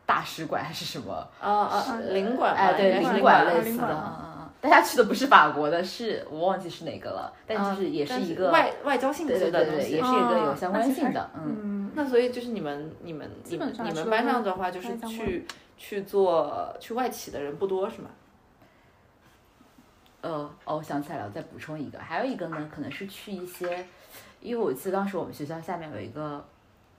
[0.06, 4.50] 大使馆还是什么，啊啊，领馆吧，哎，对，领馆馆类似的，领馆嗯嗯嗯。
[4.62, 10.04] 大家去的不是法国的，是我忘记是哪个了，但啊就是也是一个外外交性对质对对对，的东西也。
[10.04, 11.58] 是一个有哦相关性的，嗯。
[11.64, 15.48] 嗯，那所以就是你们你们你基本上是们你们班上的话，就是去
[15.80, 18.10] 去做去外企的人不多是吗？
[20.22, 20.32] 呃，
[20.66, 23.88] 哦，我想起来了，再补充一个，还有一个呢，可能是去一些，
[24.42, 26.46] 因为我记得当时我们学校下面有一个，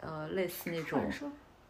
[0.01, 0.99] 呃，类似那种，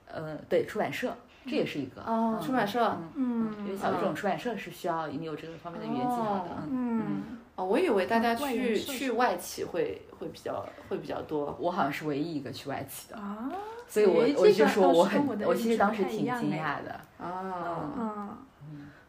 [0.07, 1.13] 呃，对，出版社，
[1.47, 7.03] 这也是一个，哦嗯出版社嗯，因为嗯小语种出版社是需要你有这个方面的语言技巧的，嗯。
[7.03, 11.55] 嗯，哦，我以为大家去去外企会会比较会比较多。
[11.61, 13.53] 我好像是唯一一个去外企的，啊，
[13.87, 18.37] 所以我我就说我很我其实当时挺惊讶的，啊，嗯，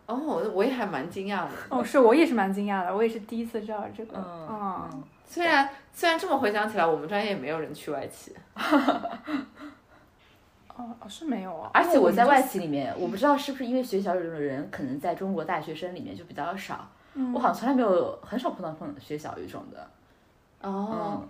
[0.05, 1.51] 哦，我我也还蛮惊讶的。
[1.69, 8.35] 哦，是我也是蛮惊讶的，我也是第一次知道这个，嗯嗯，虽然虽然这么回想起来，我们专业也没有人去外企。
[10.75, 19.87] 哦哦是没有啊，而且我在外企里面，我不知道是不是因为学小语种的人可能在中国大学生里面就比较少，嗯我好像从来没有很少碰到碰学小语种的，
[20.61, 21.23] 哦，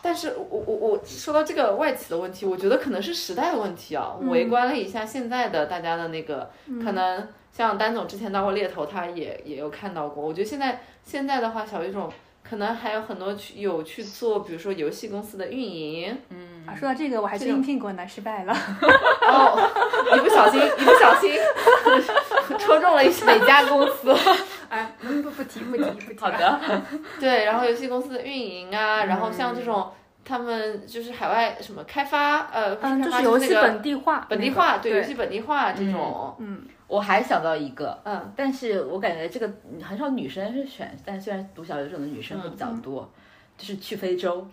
[0.00, 4.16] 但是我我我说到这个外企的问题，我觉得可能是时代的问题啊。
[4.20, 6.50] 嗯围观了一下现在的大家的那个，
[6.84, 10.24] 可能像丹总之前当过猎头，他也也有看到过。
[10.24, 12.12] 我觉得现在现在的话，小语种
[12.48, 16.16] 可能还有很多去有去做，比如说游戏公司的运营。
[16.30, 18.52] 嗯啊，说到这个，我还是应聘过呢，失败了。
[18.52, 21.32] 哦，一不小心一不小心
[22.58, 24.14] 戳中了一下哪家公司？
[24.68, 26.16] 哎，不不提不提不提。
[26.20, 26.60] 好，的，
[27.20, 29.90] 对，然后游戏公司的运营啊，然后像这种
[30.24, 39.50] 他们就是海外什么开发，呃，不是，开发就是游戏本地化，本地那个化，对游戏本地化这种，嗯，我还想到一个，嗯，但是我感觉这个
[39.82, 43.10] 很少女生是选，但虽然读小语种的女生会比较多，
[43.58, 44.46] 就是去非洲。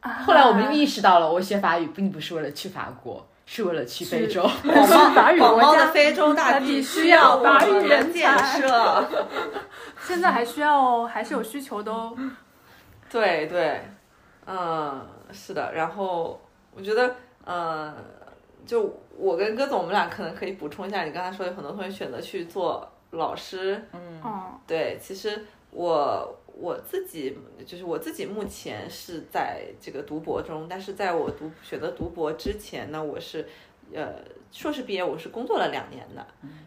[0.00, 0.12] 啊。
[0.24, 4.42] 后来我们就意识到了，我学法语并不是为了去法国，是为了去非洲。
[4.42, 9.08] 广袤法语国家广袤的非洲大地需要法语人设。
[10.06, 12.14] 现在还需要哦，还是有需求的哦。
[13.10, 13.80] 对对，
[14.46, 15.00] 嗯，
[15.32, 15.72] 是的。
[15.72, 16.38] 然后
[16.74, 17.94] 我觉得，嗯，
[18.66, 33.46] 就我跟哥总，我们俩可能可以补充一下，你刚才说有很多同学选择去做老师，嗯哦，对，其实我我自己就是我自己目前是在这个读博中，但是在我读选择读博之前呢，我是
[33.94, 34.14] 呃
[34.50, 36.26] 硕士毕业，我是工作了两年的，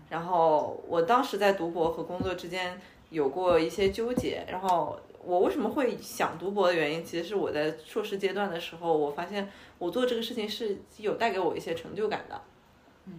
[0.10, 2.80] 然后我当时在读博和工作之间
[3.10, 5.00] 有过一些纠结，然后。
[5.24, 12.42] 我为什么会想读博的原因，其实是我在硕士阶段的时候，我发现我做这个事情是有带给我一些成就感的。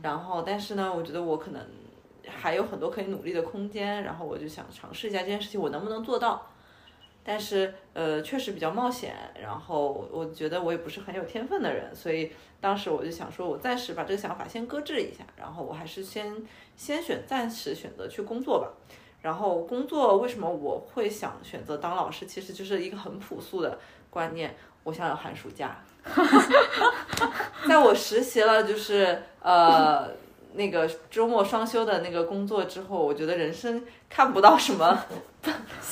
[0.02, 1.64] 然后，但是呢，我觉得我可能
[2.26, 6.50] 还有很多可以努力的空间，然后我就想尝试一下这件事情我能不能做到。
[7.24, 16.34] 但是呃，确实比较冒险，然后我觉得我也不是很有天分的人，所以当时我就想说，我暂时把这个想法先搁置一下，然后我还是先
[16.76, 18.68] 先选暂时选择去工作吧。
[19.22, 23.78] 然后工作为什么我会想选择当老师，其实就是一个很朴素的
[24.10, 25.76] 观念，我想有寒暑假。
[27.68, 30.08] 在我实习了，就是呃
[30.54, 34.98] 那个周末双休的那个工作之后，我觉得人生看不到什么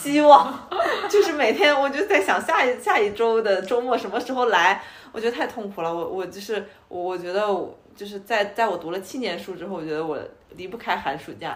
[0.03, 0.68] 希望，
[1.11, 4.82] 就是每天我就在想下一下一周的周末什么时候来，
[5.12, 5.94] 我觉得太痛苦了。
[5.94, 10.18] 我我就是我我觉得我就是在在我读了七年书之后，我觉得我
[10.57, 11.55] 离不开寒暑假，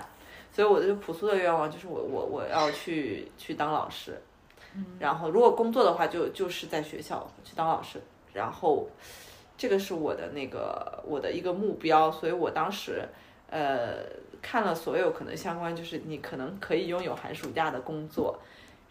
[0.52, 4.20] 所以我的朴素的愿望就是我我我要去去当老师。
[4.98, 7.98] 然后如果工作的话，就就是在学校去当老师。
[8.34, 8.86] 然后
[9.56, 13.08] 这个是我的那个我的一个目标，所以我当时
[13.48, 13.98] 呃
[14.44, 18.38] 看了所有可能相关，就是你可能可以拥有寒暑假的工作，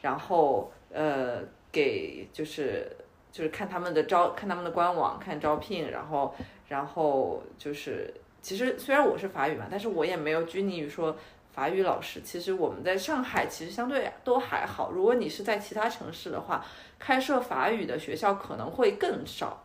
[0.02, 2.92] 然后呃给就是
[3.32, 6.34] 就是看他们的招，看他们的官网，看招聘，然后
[6.68, 11.16] 然后就是其实虽然我是法语嘛，但是我也没有拘泥于说。
[11.54, 14.90] 法语老师，其实我们在上海其实相对都还好。
[14.90, 16.66] 如果你是在其他城市的话，
[16.98, 19.64] 开设法语的学校可能会更少。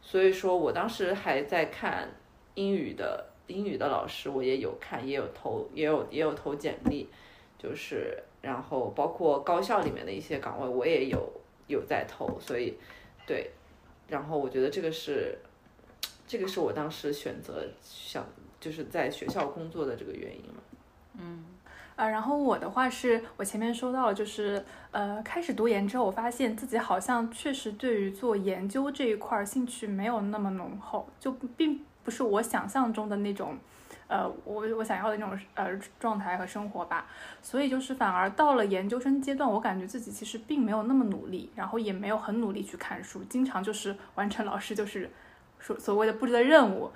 [0.00, 2.08] 所以说我当时还在看
[2.54, 7.08] 英语的英语的老师，我也有看，也有投，也有也有投简历，
[7.58, 11.28] 就是然后包括高校里面的一些岗位，我也有
[11.66, 12.38] 有在投。
[12.38, 12.74] 所以
[13.26, 13.50] 对，
[14.06, 15.36] 然后我觉得这个是
[16.26, 18.24] 这个是我当时选择想
[18.60, 20.60] 就是在学校工作的这个原因嘛。
[21.20, 21.44] 嗯，
[21.96, 33.58] 呃，然后我的话是我前面说到了，就是呃，开始读研之后，我发现自己好像确实对于做研究这一块兴趣没有那么浓厚，就并不是我想象中的那种，
[34.06, 37.06] 呃，我我想要的那种呃状态和生活吧。
[37.42, 45.10] 所以就是反而到了研究生阶段，我感觉自己其实并没有那么努力，然后也没有很努力去看书，经常就是完成老师就是
[45.60, 46.90] 所所谓的布置的任务。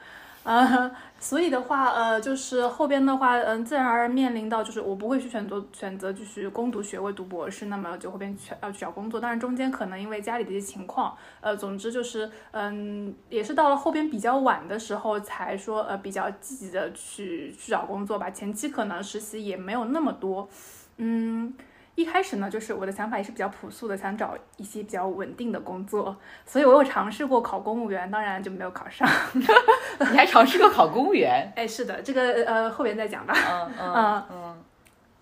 [0.45, 0.91] 呃，
[1.21, 9.21] 所以的话，呃，就是后边的话，嗯，自然而然面临到就是我不会去选择选择继续攻读学位读博士，那么就后边去要去找工作。
[9.21, 18.29] 但是中间可能因为家里的一些情况，呃，总之就是，嗯，也是到了后边比较晚的时候才说，呃，比较积极的去去找工作吧。
[18.31, 20.49] 前期可能实习也没有那么多，
[20.97, 21.55] 嗯。
[21.95, 26.17] 一开始呢，就是我的想法也是比较朴素的，想找一些比较稳定的工作，
[26.47, 29.09] 所以我有尝试过考公务员，当然就没有考上。
[29.35, 31.53] 你还尝试过考公务员？
[31.57, 33.35] 哎，是的，这个呃后边再讲吧。
[33.35, 34.65] 嗯嗯嗯。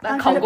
[0.02, 0.42] 那考公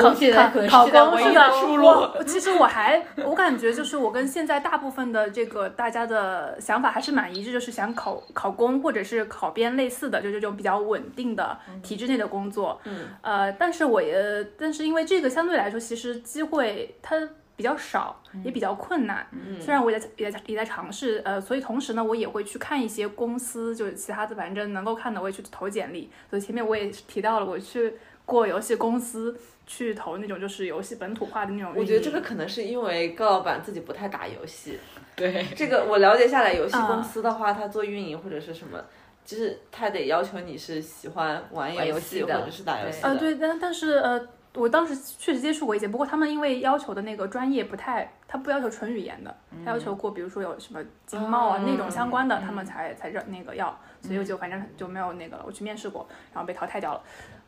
[0.69, 1.89] 考公是的出路。
[2.27, 12.81] 其实我还我感觉就是我跟现在大部分的这个大家的想法还是蛮一致，就是想考考公或者是考编类似的，就这种比较稳定的体制内的工作。
[12.85, 13.07] 嗯。
[13.23, 17.17] 呃，但是我也但是因为这个相对来说其实机会它
[17.55, 19.25] 比较少，也比较困难。
[19.31, 19.61] 嗯。
[19.61, 26.11] 虽然我也在也在也在尝试，呃，所以同时呢，我也会去看一些公司，就是其他的反正能够看的我也去投简历。
[26.29, 27.95] 所以前面我也提到了我去。
[28.27, 31.73] 过游戏公司去投那种就是游戏本土化的那种。
[31.77, 34.79] 我觉得这个可能是因为高老板自己不太打游戏。
[35.17, 35.47] 对。
[35.55, 38.83] 这个我了解下来，游戏公司的话，他做运营或者是什么，
[39.25, 43.09] 就是他得要求你是喜欢玩游戏或者是打游戏的。
[43.09, 55.45] 呃，对，但但是呃，我当时确实接触过一些，不过他们因为要求的那个专业不太，他不要求纯语言的，他要求过，比如说有什么经贸啊那种相关的，他们才才认那个要，所以我就反正就没有那个了。
[55.47, 57.03] 我去面试过，然后被淘汰掉了。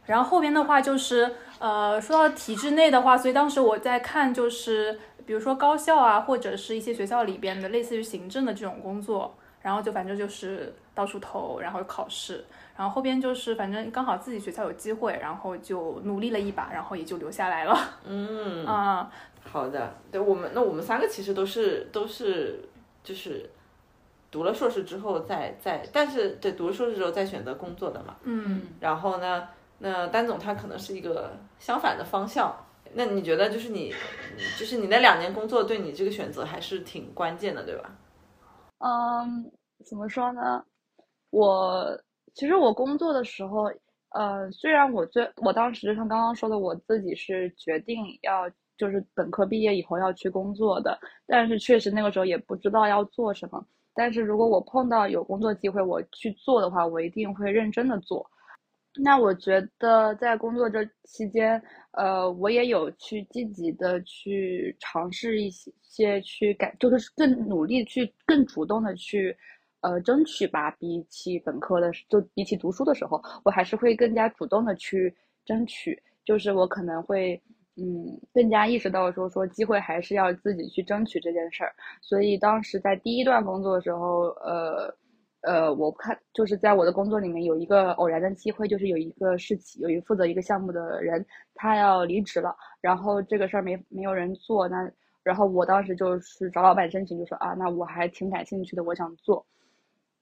[0.07, 12.45] 然后后边的话就是，呃，说到体制内的话，所以当时我在看，就是比如说高校啊，或者是一些学校里边的类似于行政的这种工作，然后就反正就是到处投，然后考试，
[12.77, 17.77] 然后后边就是反正刚好自己学校有机会，然后就努力了一把，然后也就留下来了。
[18.05, 19.11] 嗯啊，
[19.51, 22.61] 好的，对我们那我们三个其实都是都是
[23.03, 23.51] 就是
[24.31, 28.15] 读了硕士之后再再，但是对读了硕士之后再选择工作的嘛。
[28.23, 29.49] 嗯，然后呢？
[29.79, 32.55] 那丹总他可能是一个相反的方向，
[32.95, 33.93] 那你觉得就是你，
[34.59, 37.97] 就是你那两年工作对你这个选择还是挺关键的，对吧？
[38.79, 39.51] 嗯，
[39.85, 40.65] 怎么说呢？
[41.31, 41.99] 我
[42.35, 43.65] 其实我工作的时候，
[44.11, 48.49] 呃，虽然我最我当时像刚刚说的，我自己是决定要
[48.79, 53.63] 就是本科毕业以后要去工作的，但是确实那个时候也不知道要做什么。
[53.95, 58.31] 但是如果我碰到有工作机会我去做的话，我一定会认真的做。
[59.03, 61.61] 那我觉得在工作这期间，
[61.93, 69.37] 呃，我也有去积极的去尝试一些些去改，就是更努力去更主动的去，
[69.81, 70.71] 呃，争取吧。
[70.73, 76.01] 比起本科的，就比起读书的时候，我还是会更加主动的去争取。
[76.25, 77.41] 就是我可能会，
[77.77, 81.73] 嗯，更加意识到说说机会还是要自己去争取这件事儿。
[82.01, 84.95] 所以当时在第一段工作的时候，呃。
[85.47, 91.25] 呃，我看就是在我的工作里面有一个偶然的机会，就是有一个事情，有一负责一个项目的人，
[91.55, 94.91] 他要离职了，然后这个事儿没没有人做，那
[95.23, 99.47] 然后我当时就是找老板申请，就说啊，那我还挺感兴趣的，我想做，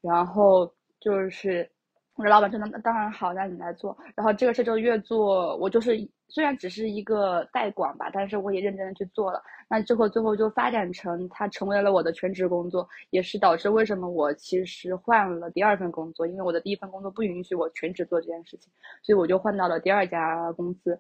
[0.03, 1.69] 然后就是。
[2.17, 3.97] 我说老板说那当然好，那你来做。
[4.15, 5.97] 然后这个事就越做，我就是
[6.29, 9.43] 虽然只是一个代管吧，但是我也认真的去做了。
[9.69, 18.71] 那之后最后就发展成它成为了我的全职工作，也是导致为什么我其实换了第二份工作，因为我的第一份工作不允许我全职做这件事情，
[19.03, 20.99] 所以我就换到了第二家公司。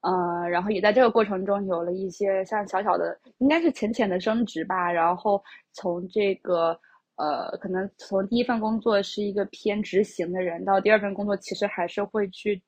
[0.00, 4.90] 嗯，然后也在这个过程中有了一些像小小的，应该是浅浅的升职吧。
[4.90, 5.42] 然后
[5.72, 6.78] 从这个
[7.16, 12.62] 呃，可能从第一份工作是一个偏执行的人，到第二份工作其实还是会去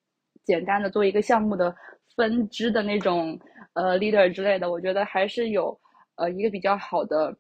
[0.44, 1.74] 简单的做一个项目的
[2.14, 3.38] 分支的那种
[3.74, 4.70] 呃 leader 之类的。
[4.70, 5.78] 我觉得还是有
[6.16, 7.36] 呃一个比较好的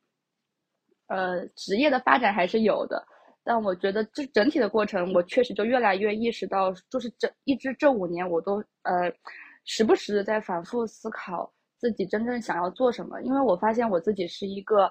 [1.08, 3.04] 呃职业的发展还是有的。
[3.44, 9.12] 但我觉得这整体的过程，我确实就越来越意识到，就是这一直这五年我都呃。
[9.68, 14.88] 时不时的在反复思考自己真正想要做什么，因为我发现我自己是一个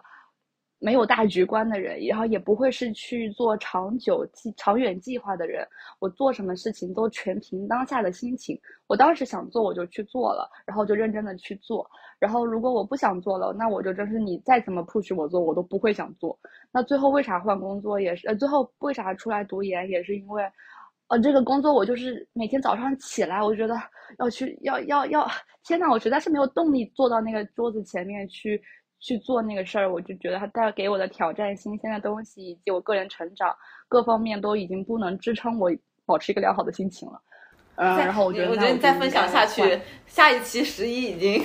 [0.80, 5.67] 没有大局观的人，然后也不会是去做长久计、长远计划的人。
[5.99, 8.59] 我做什么事情都全凭当下的心情。
[8.88, 11.89] 我当时想做，我就去做了，然后就认真的去做。
[12.19, 16.38] 然后如果我不想做了，那我就真是你再怎么 push 我做，我都不会想做。
[16.71, 18.28] 那最后为啥换工作也是？
[18.28, 20.43] 呃，最后为啥出来读研也是因为。
[21.07, 23.80] 呃，这个工作我就是每天早上起来，我就觉得
[24.17, 25.28] 要去要要要，
[25.63, 28.59] 天呐，我实在是没有动力坐到那个桌子前面去
[28.99, 29.91] 去做那个事儿。
[29.91, 33.55] 我就觉得它带给我的挑战、新鲜的东西以及我个人成长
[33.87, 35.71] 各方面都已经不能支撑我
[36.05, 37.21] 保持一个良好的心情了。
[37.77, 41.43] 嗯，然后我觉得，我觉得你再分享下去，下一期十一已经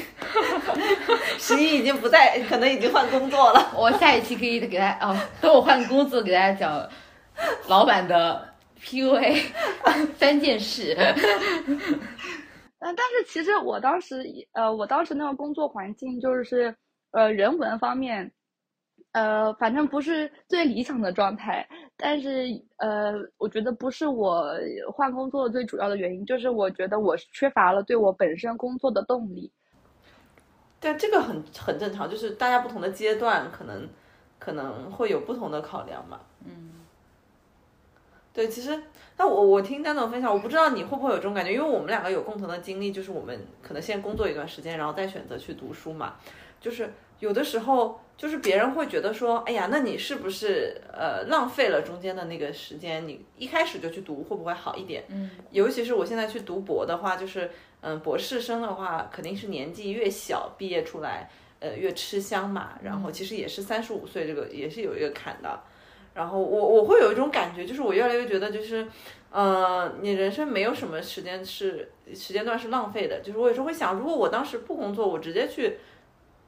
[1.38, 3.72] 十一已经不在，可能已经换工作了。
[3.76, 6.88] 我下一期可以给大家哦，等我换工作给大家讲
[7.68, 8.48] 老板的。
[8.82, 9.36] PUA
[10.16, 11.76] 三件事，嗯，
[12.80, 16.74] 但是其实我当时，呃，我当时那个工作环境就是，
[17.12, 18.32] 呃，人文方面，
[19.12, 21.68] 呃，反正不是最理想的状态。
[21.96, 22.46] 但是，
[22.76, 24.46] 呃，我觉得不是我
[24.92, 29.52] 换工作最主要的原因，就是我觉得我缺乏了对我本身工作的动力。
[30.80, 33.88] 对，这个很很正常，就是大家不同的阶段，可能
[34.38, 36.20] 可能会有不同的考量嘛。
[36.44, 36.70] 嗯。
[38.32, 38.80] 对，其实
[39.16, 46.14] 那我我听丹总分享，我不知道你会不会有这种感觉，因为我们两个有共同的经历，就是我们可能先工作一段时间，然后再选择去读书嘛。
[46.60, 53.06] 就是有的时候，就是别人会觉得说，哎呀，那你是不是呃浪费了中间的那个时间？
[53.08, 55.04] 你一开始就去读会不会好一点？
[55.08, 57.50] 嗯，尤其是我现在去读博的话，就是
[57.80, 61.30] 嗯，博士生的话肯定是年纪越小毕业出来，
[61.60, 62.78] 呃，越吃香嘛。
[62.82, 65.60] 然后其实也是三十五岁这个也是有一个坎的。
[66.12, 68.86] 然后我我会有一种感觉，就是我越来越觉得，就是，
[69.30, 73.20] 呃，你人生没有什么时间是时间段是浪费的。
[73.20, 75.78] 就是我有时候会想，如果我当时不工作，我直接去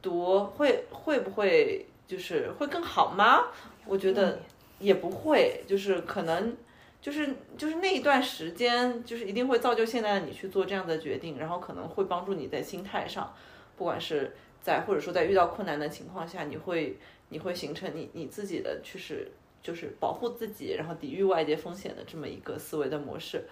[0.03, 3.45] 读，会会不会就是会更好吗？
[3.87, 4.37] 我觉得
[4.77, 6.55] 也不会，就是可能
[7.01, 13.33] 就是就是那一段时间，就是一定会造就现在的你去做这样的决定，然后可能会帮助你在心态上，
[13.77, 16.99] 不管是在或者说在遇到困难的情况下，你会
[17.29, 19.31] 你会形成你你自己的趋势。
[19.63, 23.45] 就是保护自己，然后抵御外界风险的这么一个思维的模式，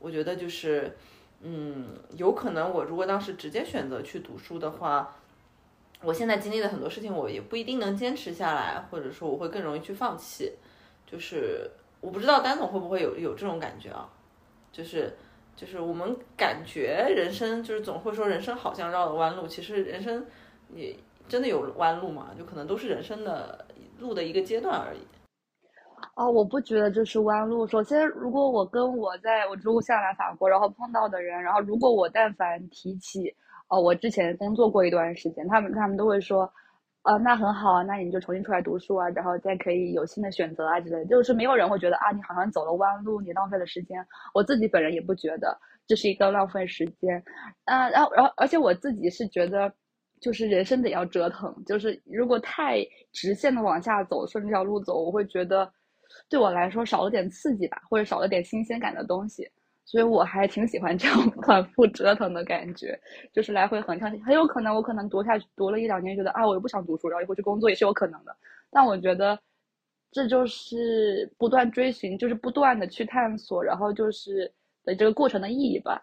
[0.00, 0.96] 我觉得就是，
[1.40, 1.86] 嗯，
[2.16, 5.14] 有可能我如果当时直接选择去读书的话，
[6.04, 10.52] 我现在经历的很多事情，我也不一定能坚持下来，或者说我会更容易去放弃。
[11.06, 14.08] 就是我不知道丹总会不会有有这种感觉啊？
[14.72, 15.14] 就是
[15.54, 20.24] 就是我们感觉人生就是总会说人生好像绕了弯路，其实人生
[20.74, 20.96] 也
[21.28, 22.30] 真的有弯路嘛？
[22.36, 23.66] 就可能都是人生的
[23.98, 25.00] 路的一个阶段而已。
[26.16, 27.66] 哦，我不觉得这是弯路。
[27.66, 33.34] 首先，如果我跟我在我如果下来法国，然后碰到的人，然后如果我但凡提起，
[33.72, 36.42] 哦，我之前工作过一段时间，他们他们都会说，
[37.04, 41.02] 呃，那很好啊，那你就重新出来读书啊，然后再可以有新的选择啊之类。
[41.06, 44.06] 就是没有人会觉得啊，你好像走了弯路，你浪费了时间。
[44.34, 47.16] 我自己本人也不觉得这是一个浪费时间。
[47.64, 49.72] 嗯，然后然后而且我自己是觉得，
[50.20, 55.72] 就是人生得要折腾，就是如果太直线的往下走，顺这条路走，我会觉得。
[56.28, 59.48] 对我来说少了点刺激吧，或者少了点新鲜感的东西，
[59.84, 62.98] 所以我还挺喜欢这样 反复折腾的感觉，
[63.32, 64.08] 就是来回横跳。
[64.24, 68.34] 很有可能我可能读下去读了一两年，觉得啊我又不想读书，然后以后去工作也是有可能的。
[68.70, 69.38] 但我觉得
[70.10, 74.50] 这就是不断追寻，就是不断的去探索，然后就是
[74.84, 76.00] 的这个过程的意义吧。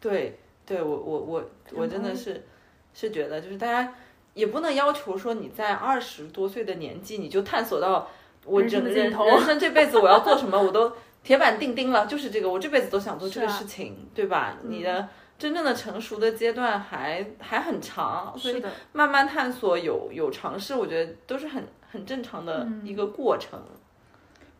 [0.00, 2.44] 对，对我我我我真的是
[2.92, 3.94] 是觉得，就是大家
[4.34, 8.08] 也不能要求说你在二十多岁的年纪你就探索到。
[8.44, 10.92] 我整人人生这辈子我要做什么，我都
[11.22, 14.58] 铁板钉钉了，就是这个，我这辈子都想做这个事情，对吧？
[14.64, 15.08] 你的
[15.38, 18.62] 真正的成熟的阶段还还很长，所以
[18.92, 23.60] 慢慢探索有有尝试，我觉得都是很很正常的一个过程。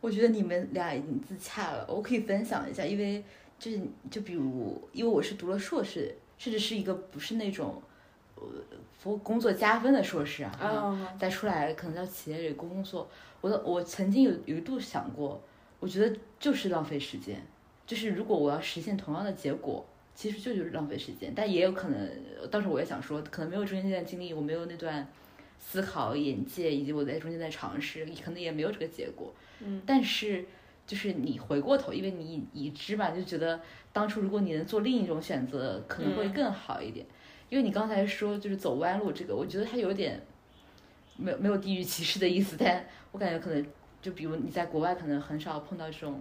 [0.00, 3.22] 我觉得你们俩已经自洽了，我可以分享一下，因为
[3.58, 7.80] 就是就比如，因为我是读了硕士，甚至是一个不是那种
[8.34, 8.42] 呃
[9.02, 13.08] 工工作加分的硕士啊，再出来可能在企业里工作。
[13.40, 15.40] 我我曾经有有一度想过，
[15.82, 17.44] 我觉得就是浪费时间，
[17.84, 21.32] 就是如果我要实现同样的结果，其实就是浪费时间。
[21.34, 22.08] 但也有可能，
[22.52, 25.04] 当时我也想说，可能没有中间那段经历，我没有那段
[25.58, 29.34] 思考、眼界，以及我在中间在尝试，可能也没有这个结果。
[29.58, 30.44] 嗯，但是
[30.86, 33.60] 就是你回过头，因为你已知嘛，就觉得
[33.92, 37.04] 当初如果你能做另一种选择，可能会更好一点。
[37.48, 40.22] 因为你刚才说就是走弯路这个，我觉得它有点
[41.16, 43.66] 没有没有地域歧视的意思，但我感觉可能
[44.02, 46.20] 就比如你在国外可能很少碰到这种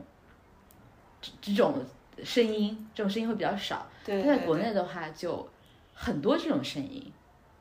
[1.19, 1.83] 这这种
[2.23, 3.85] 声音，这种声音会比较少。
[4.05, 5.45] 对，但在国内的话就
[5.93, 7.11] 很多这种声音，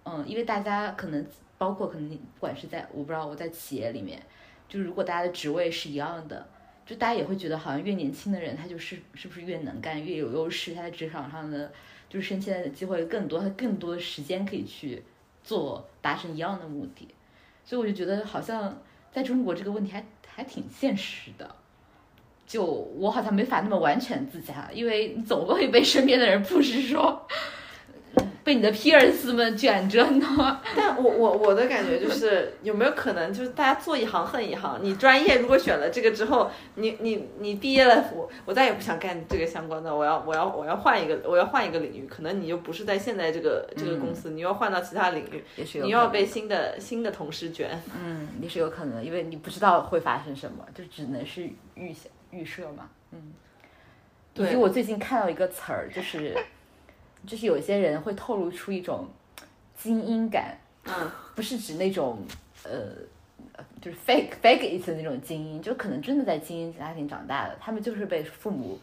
[0.04, 1.26] 嗯，因为大家可能
[1.58, 4.22] 包括可能不管是在我不知道我在企业里面，
[4.68, 6.46] 就如果大家的职位是一样的，
[6.86, 11.72] 就大家也会觉得好像越年轻的人他就是是不是越能干越有优势，他在职场上的。
[12.10, 15.00] 就是升迁的机会更多，他更多的时间可以去
[15.44, 17.06] 做达成一样的目的，
[17.64, 18.76] 所以我就觉得好像
[19.12, 21.54] 在中国这个问题还还挺现实的，
[22.46, 27.26] 就我好像没法那么完全自洽，因为你总会被身边的人 push 说。
[28.42, 34.78] 被你的 peers 们卷着呢， 但我我我的感觉就是有没有可能就是大家做一行恨一行？
[34.82, 53.34] 你专业如果选了这个之后，你你你毕业了，我我再也不想干这个相关的，我要我要我要换一个我要换一个领域，可能你就不是在现在这个这个公司，你要换到其他领域，也是你要被新的新的同事卷，嗯，也是有可能，因为你不知道会发生什么，就只能是预想预设嘛，嗯。
[54.34, 56.34] 以及我最近看到一个词儿，就是。
[57.26, 59.06] 就是有些人会透露出一种
[59.76, 62.18] 精英感，嗯，不是指那种
[62.64, 62.92] 呃，
[63.80, 68.78] 就是 fake fake it 的那种精英，就可能真的在精英家庭长大的，他们就是被父母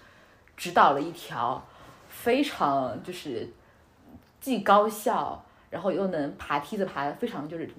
[0.56, 1.64] 指导了一条
[2.10, 3.48] 非常就是
[4.40, 7.70] 既高效，然后又能爬梯子爬的非常就是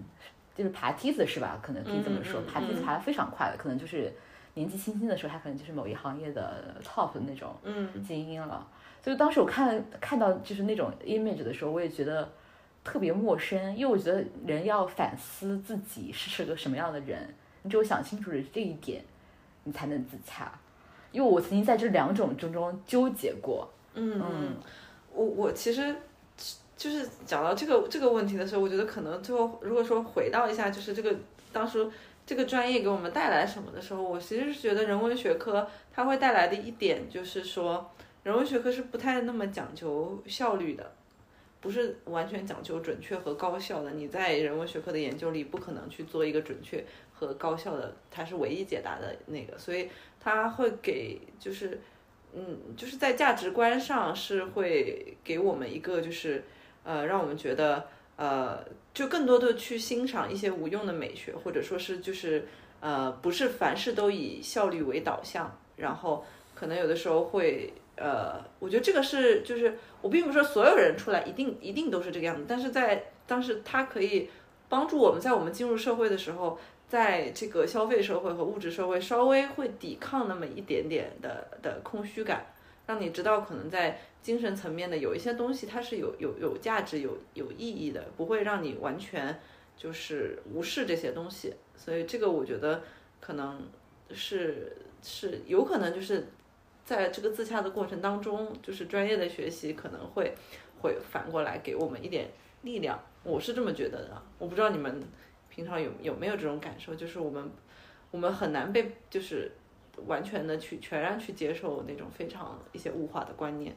[0.56, 1.58] 就是爬梯子是吧？
[1.62, 4.12] 可能可以这么说，爬梯子爬的非常快的，可能就是
[4.54, 7.54] 年纪轻轻的时候，他可能就是某一行业的 top 的那种
[8.06, 8.54] 精英了。
[8.54, 8.77] 所
[9.12, 12.28] 以当时我看看到就是那种 image 的时候，我也觉得
[12.82, 19.04] 特别陌生，因为我觉得人要反思自己是是个什么样的人，你只有想清楚了这一点，
[19.64, 20.52] 你才能自洽。
[21.12, 23.68] 因为我曾经在这两种之中纠结过。
[23.94, 24.56] 嗯嗯，
[25.14, 25.94] 我我其实
[26.76, 31.14] 就是讲到这个这个问题的时候，我觉得可能最后如果说回到一下，就是这个
[31.52, 31.88] 当时
[32.26, 37.90] 这个专业给我们带来什么的时候，我其实是觉得人文学科它会带来的一点就是说。
[38.24, 40.92] 人文学科是不太那么讲究效率的，
[41.60, 43.92] 不是完全讲究准确和高效的。
[43.92, 49.56] 你在人文学科的研究里，不可能去做一个准确和高效的，它是唯一解答的那个。
[49.56, 49.88] 所以
[50.20, 51.80] 它会给，就是，
[52.34, 56.44] 嗯，就是在价值观上是会给我们一个，就是
[56.84, 58.62] 呃，让我们觉得，呃，
[58.92, 62.46] 就更多的去欣赏一些无用的美学，或者说是就是
[62.80, 67.72] 呃，不是凡事都以效率为导向，然后可能有的时候会。
[68.00, 74.30] 呃，我觉得这个是，就是我并不是说所有人出来一定一定都是这个样子，但是在当时他可以
[74.68, 82.46] 帮助我们在我们进入社会的时候，在这个消费社会和物质社会稍微会抵抗那么一点点的的空虚感，
[82.86, 89.40] 让你知道可能在精神层面的有一些东西它是有有有价值有有意义的，不会让你完全
[89.76, 92.82] 就是无视这些东西，所以这个我觉得
[93.20, 93.68] 可能
[94.12, 96.28] 是是有可能就是。
[96.88, 100.32] 在这个自洽的过程当中，就是专业的学习可能会
[100.80, 102.30] 会反过来给我们一点
[102.62, 104.22] 力量，我是这么觉得的。
[104.38, 105.02] 我不知道你们
[105.50, 107.50] 平常有有没有这种感受，就是我们
[108.10, 109.52] 我们很难被就是
[110.06, 113.76] 完全的去全然去接受那种非常一些物化的观念，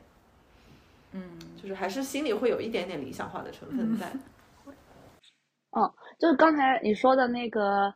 [1.11, 4.09] 嗯，就是还是心里会有一点点理想化的成分在。
[5.71, 7.93] 嗯， 就是刚才你说的那个，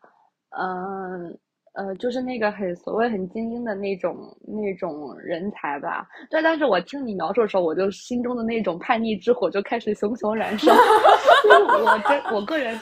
[0.49, 1.29] 嗯。
[1.29, 1.44] 呃，
[1.75, 4.15] 呃就是那个很所谓很精英的那种
[4.47, 6.07] 那种人才吧。
[6.29, 10.73] 对，但是我听你描述的时候，我就心中的那种叛逆之火就开始熊熊燃烧。
[11.45, 12.79] 我真，我个人，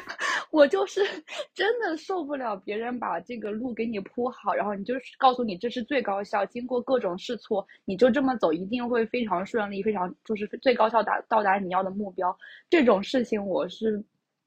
[0.52, 1.00] 我就是
[1.54, 12.36] 真的受不了别人把这个路给你铺好，然后你就是告诉你这是最高效，经过各种试错，你就这么走一定会非常顺利，非常就是最高效达到达你要的目标。
[12.70, 14.04] 这种事情我是，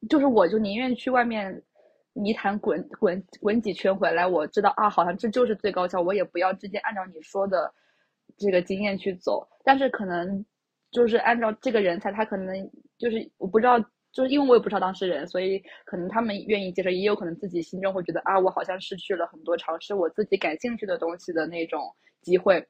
[0.08, 1.62] 就是我就宁愿去外面。
[2.18, 6.02] 泥潭滚滚滚几圈回来，我知道啊，好像这就是最高效。
[6.02, 7.72] 我也不要直接按照你说的
[8.38, 10.44] 这个经验去走，但是可能
[10.92, 13.80] 就是按照这个人才，他可能就是我不知道，
[14.12, 21.82] 就是因为我也不知道当事人，所以可能他们愿意接受，也有可能自己心中会觉得啊，我好像失去了很多尝试我自己感兴趣的东西的那种
[22.22, 22.66] 机会。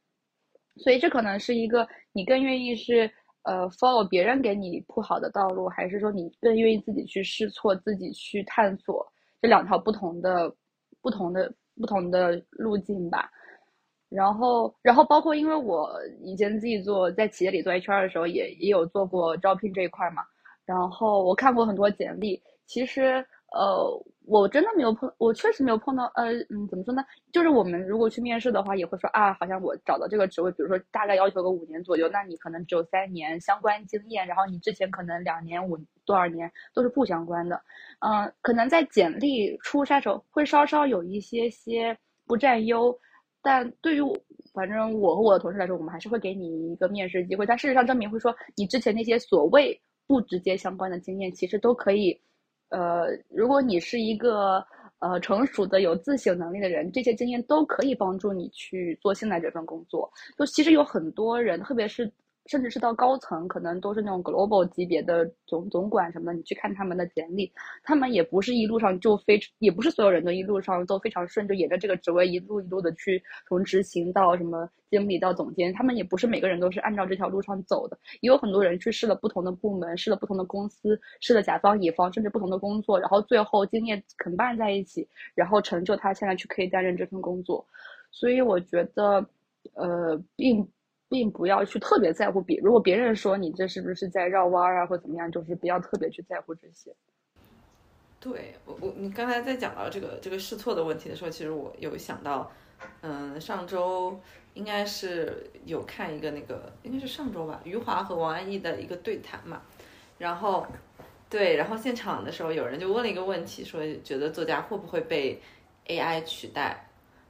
[0.75, 3.09] 所以这可能是一个你更愿意是
[3.43, 9.05] 呃 follow 别人给你铺好的道路，还是说你更愿意自己去试错，自己去探索？
[9.41, 10.53] 这两条不同的、
[11.01, 13.29] 不同的、不同的路径吧。
[14.09, 15.91] 然后，然后包括因为我
[16.21, 20.23] 以前自己做在企业里做 HR 的时候，也也有做过招聘这一块嘛。
[20.65, 23.85] 然后我看过很多简历，其实呃，
[24.27, 26.11] 我真的没有碰，我确实没有碰到。
[26.15, 27.01] 呃，嗯，怎么说呢？
[27.31, 37.61] 就是我们如果去面试的话，也会说啊，好像我找到这个职位，比如说大概要求个五年左右，那你可能只有三年相关经验，然后你之前可能两年五多少年都是不相关的。
[37.99, 42.93] 嗯，可能在简历初筛时候会稍稍有一些些不占优。
[43.41, 44.13] 但对于我
[44.53, 47.45] 反正我和我的同事来说，我们还是会给你一个面试机会。
[47.45, 52.19] 但事实上，证明会说你之前那些所谓不直接相关的经验，其实都可以。
[52.69, 54.63] 呃，如果你是一个
[54.99, 60.11] 呃成熟的、有自省能力的人，这些经验都可以帮助你去做现在这份工作。
[60.37, 62.11] 就其实有很多人，特别是。
[62.47, 66.33] 甚至是到高层，可能都是那种 global 级别的总总管什么的。
[66.33, 67.51] 你去看他们的简历，
[67.83, 75.73] 他们也不是一路上就非，也不是所有人都一路上都非常顺，就沿着这个职位一路一路的去从执行到什么经理到总监。
[75.73, 87.65] 他们也不是每个人都是按照这条路上走的，也有很多人去试了不同的部门，试了不同的公司，试了甲方乙方，甚至不同的工作，然后最后经验捆绑在一起，然后成就他现在去可以担任这份工作。
[88.11, 89.25] 所以我觉得，
[89.73, 90.67] 呃，并。
[91.09, 96.93] 并不要去特别在乎别，如果别人说你这是不是在绕弯啊，或怎么样，就是不要特别去在乎这些。
[98.19, 102.51] 对我我你刚才在讲到这个这个试错的问题的时候，其实我有想到，
[103.01, 104.19] 嗯，上周
[104.53, 109.61] 应该是有看一个那个应该是上周吧，余华和王安忆的一个对谈嘛，
[110.17, 110.67] 然后
[111.29, 115.39] 对，然后现场的时候有人就问了一个问题，说觉得作家会不会被
[115.85, 116.89] AI 取代？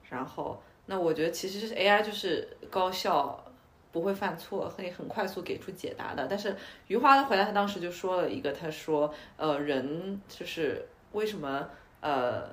[0.09, 3.43] 然后那我觉得其实是 AI 就是高效。
[3.91, 6.27] 不会犯错，可以很快速给出解答的。
[6.27, 6.55] 但是
[6.87, 7.23] 余华的。
[7.25, 11.67] 回答，他当时就说了一个，他说，呃，人就是为什么
[12.01, 12.49] 呃，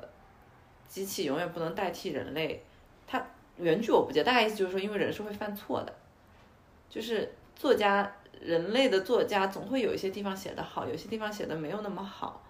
[0.88, 2.62] 机器永远不能代替人类？
[3.06, 3.24] 他
[3.56, 5.92] 原句我不记得，大概意思就是说，因为人是会犯错的，
[6.88, 9.00] 就是作家，人类的。
[9.00, 11.54] 作家总会有一些地方写得好，有些地方写的。
[11.54, 12.42] 没有那么好。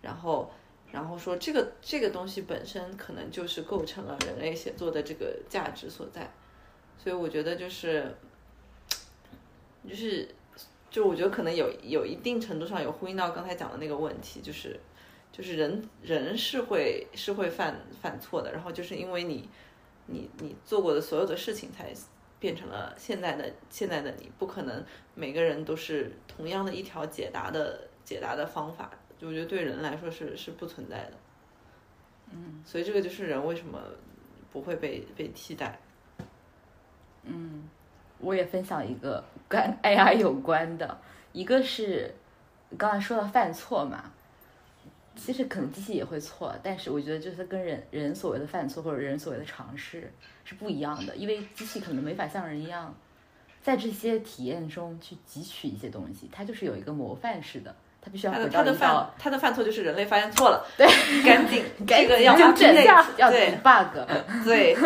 [0.00, 0.50] 然后，
[0.92, 5.02] 然后说这个这个东西本身可能就是构成了人类写作的。
[5.02, 6.30] 这个价值所在。
[6.98, 8.12] 所以我觉得就是，
[9.88, 10.28] 就是，
[10.90, 14.78] 就我觉得可能有有一定程度上有呼应到刚才讲的那个问题，就是，
[15.30, 19.48] 就是人人是会是会犯犯错的，然后就是因为你
[20.06, 21.94] 你你做过的所有的事情才
[22.40, 24.84] 变成了现在的现在的你，不可能
[25.14, 31.12] 每个人都是同样的一条解答的解答的方法，就我觉得对人来说是是不存在的，
[32.32, 33.80] 嗯，所以这个就是人为什么
[34.50, 35.78] 不会被被替代。
[37.28, 37.68] 嗯，
[38.20, 40.98] 我也分享一个跟 AI 有关的，
[41.32, 42.14] 一个是
[42.76, 44.04] 刚才说到犯错嘛，
[45.16, 50.12] 其实可能机器也会错，但是我觉得就是跟人人所谓的犯错或者人所谓的尝试
[50.44, 52.94] 是不一样的，因为机器可能没法像人一样
[53.62, 60.86] 在这些体验中去汲取一些东西，它就是有一个模范式的，它必须要回到一道，它的犯错就是人类发现错了， 对，
[61.24, 62.84] 赶紧这个要纠正，
[63.16, 64.76] 要补 bug，对。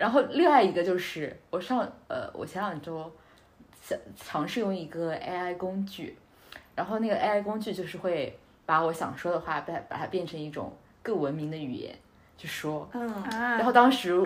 [0.00, 3.12] 然后另外一个就是我上呃，我前两周
[3.82, 6.16] 想尝试用一个 AI 工具，
[6.74, 11.94] 然后那个 AI 工具就是会把我想说的话，把把它变成一种更文明的语言
[12.38, 12.88] 去说。
[12.94, 14.18] 嗯，然后当时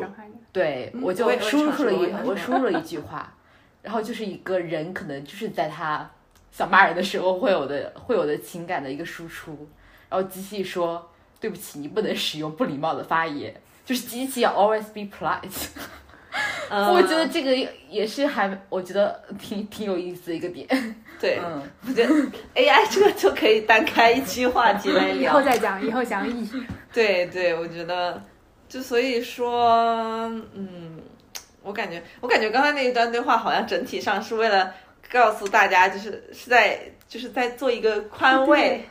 [0.53, 3.35] 对我就输入了一我输入了一句话，
[3.83, 6.09] 然后就是一个人可能就是在他
[6.53, 9.67] 想骂人的时候会有的会有的情感的一个输出，
[10.09, 11.11] 然后机器说
[11.41, 13.53] 对不起，你不能使用不礼貌的发言。
[13.85, 15.69] 就是机器要 always be polite，
[16.71, 17.55] 我觉得这个
[17.91, 20.67] 也是还我觉得挺挺有意思的一个点。
[21.21, 21.39] 对，
[21.87, 22.13] 我觉得
[22.55, 25.21] AI 这个就可以单开一期话题来 聊。
[25.21, 26.51] 以后再讲，以后讲一。
[26.93, 28.23] 对对，我觉得
[28.69, 30.25] 就所以说，
[30.55, 30.99] 嗯，
[31.63, 34.73] 我感觉我感觉刚才那一段对话好像整体上是为了
[35.13, 38.85] 告诉大家，就是是在就是在做一个宽慰，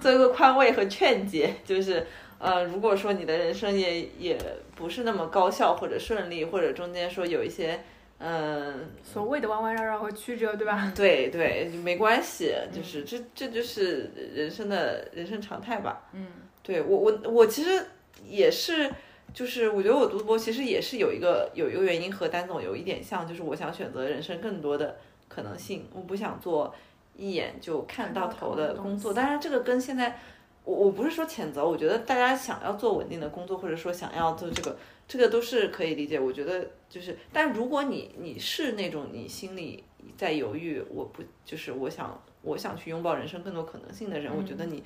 [0.00, 2.06] 做一个宽慰和劝解，就是。
[2.44, 4.38] 呃，如果说你的人生也也
[4.76, 7.82] 不是那么高效或者顺利，或者中间说有一些，
[8.18, 10.92] 嗯，所谓的弯弯绕绕和曲折，对吧？
[10.94, 16.02] 对 对，没关系，就是这这就是人生的人生常态吧。
[16.12, 16.26] 嗯，
[16.62, 17.82] 对我我我其实
[18.28, 18.92] 也是，
[19.32, 24.98] 就是我觉得我读博其实也是有一个有一个原因和丹总有一点像，就是我想选择人生更多的
[25.28, 26.74] 可能性，我不想做
[27.16, 29.14] 一眼就看到头的工作。
[29.14, 30.18] 当然，这个跟现在。
[30.64, 34.76] 我我不是说谴责，我觉得大家想要做稳定的工作，或者说想要做这个，
[35.06, 36.18] 这个都是可以理解。
[36.18, 39.84] 我觉得就是，但如果你你是那种你心里
[40.16, 44.82] 在犹豫，我不就是我想我想去拥抱人生更多可能性的人，我觉得你，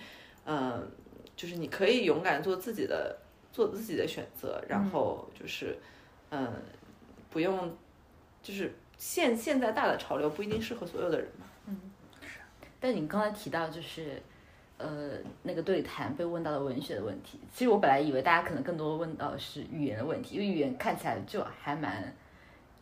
[0.47, 0.91] 嗯，
[1.37, 3.17] 就是你可以勇敢做自己的
[3.53, 5.79] 做自己的选择，然后就是，
[6.31, 6.53] 嗯，
[7.31, 7.77] 不用，
[8.43, 11.47] 就是现现在大的潮流不一定适合所有的人嘛。
[11.67, 11.81] 嗯，
[12.21, 12.41] 是
[12.81, 14.21] 但你刚才提到就是，
[14.79, 15.11] 呃，
[15.43, 17.39] 那个对谈被问到了文学的问题。
[17.53, 22.15] 其实我本来以为大家可能更多问到的是语言的问题，因为语言看起来就还蛮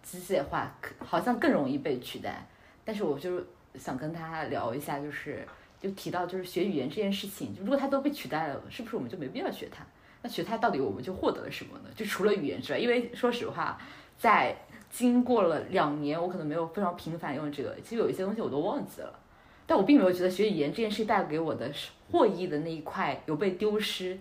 [0.02, 2.46] 机械化，好像更容易被取代。
[2.84, 3.42] 但是我就
[3.74, 5.46] 想跟他聊一下，就是
[5.80, 9.84] 就提到就是学语言这件事情，如果它都被取代了，是不是我们就没必要学它？
[10.22, 11.90] 那学它到底我们就获得了什么呢？
[11.94, 13.78] 就除了语言之外，因为说实话，
[14.18, 14.54] 在
[14.90, 19.18] 经过了两年，我可能没有非常频繁用这个，其实有一些东西我都忘记了。
[19.66, 24.18] 但我并没有觉得学语言这件事带给我的是获益的那一块有被丢失，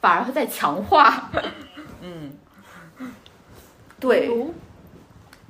[0.00, 1.30] 反而在强化。
[2.00, 2.32] 嗯，
[3.98, 4.30] 对，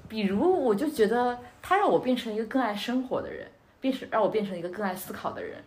[0.09, 3.47] 比如我就觉得它让我变成一个更爱生活的人，
[3.81, 5.62] 变成让我变成一个更爱思考的人，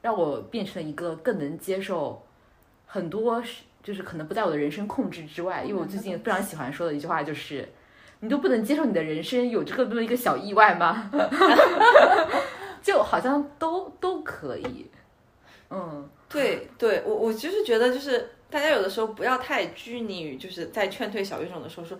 [0.00, 2.24] 让我变成了一个更能接受
[2.86, 5.62] 很多是就是可能不在我的人生控制之外。
[5.62, 7.68] 因为我最近非常喜欢说的一句话就是。
[8.20, 11.10] 你都不能接受你的人生有这么一个小意外吗？
[12.84, 14.86] 就好像都都可以，
[15.70, 21.98] 嗯，对对，我我就是觉得，就是大家有的时候不要太拘泥于，就是在劝退小语种的时候说，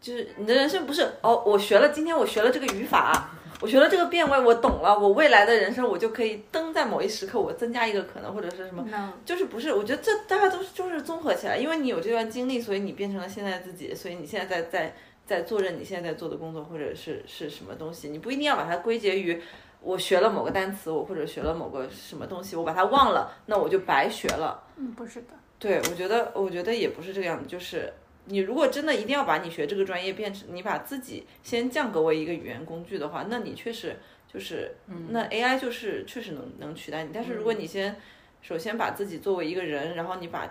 [0.00, 3.30] 就是你的人生不是哦，我学了今天我学了这个语法，
[3.60, 8.86] 我学了这个变位，我懂了，我未来的人生我就可以登在某一时刻我增加一个可能或者是什么，
[9.26, 9.74] 就是不是？
[9.74, 14.94] 我觉得这大家都是就是综合起来，因为你有这段经历，所以你变成了现在自己，所以你现在在在
[15.26, 19.42] 在做着你现在在做的工作或者是是什么东西，你不一定要把它归结于。
[19.82, 24.62] 我学了某个单词，我或者学了某个什么东西，我把它忘了，那我就白学了。
[24.76, 25.28] 嗯，不是的。
[25.58, 27.46] 对，我觉得，我觉得也不是这个样子。
[27.46, 27.92] 就是
[28.26, 33.96] 你如果真的一定要把你学这个专业变成，你把自己先降格为一个语言工具的话，那你确实
[34.30, 34.76] 就是，
[35.08, 37.10] 那 AI 就是确实能能取代你。
[37.12, 37.96] 但是如果你先
[38.42, 40.48] 首先把自己作为一个人，然后你把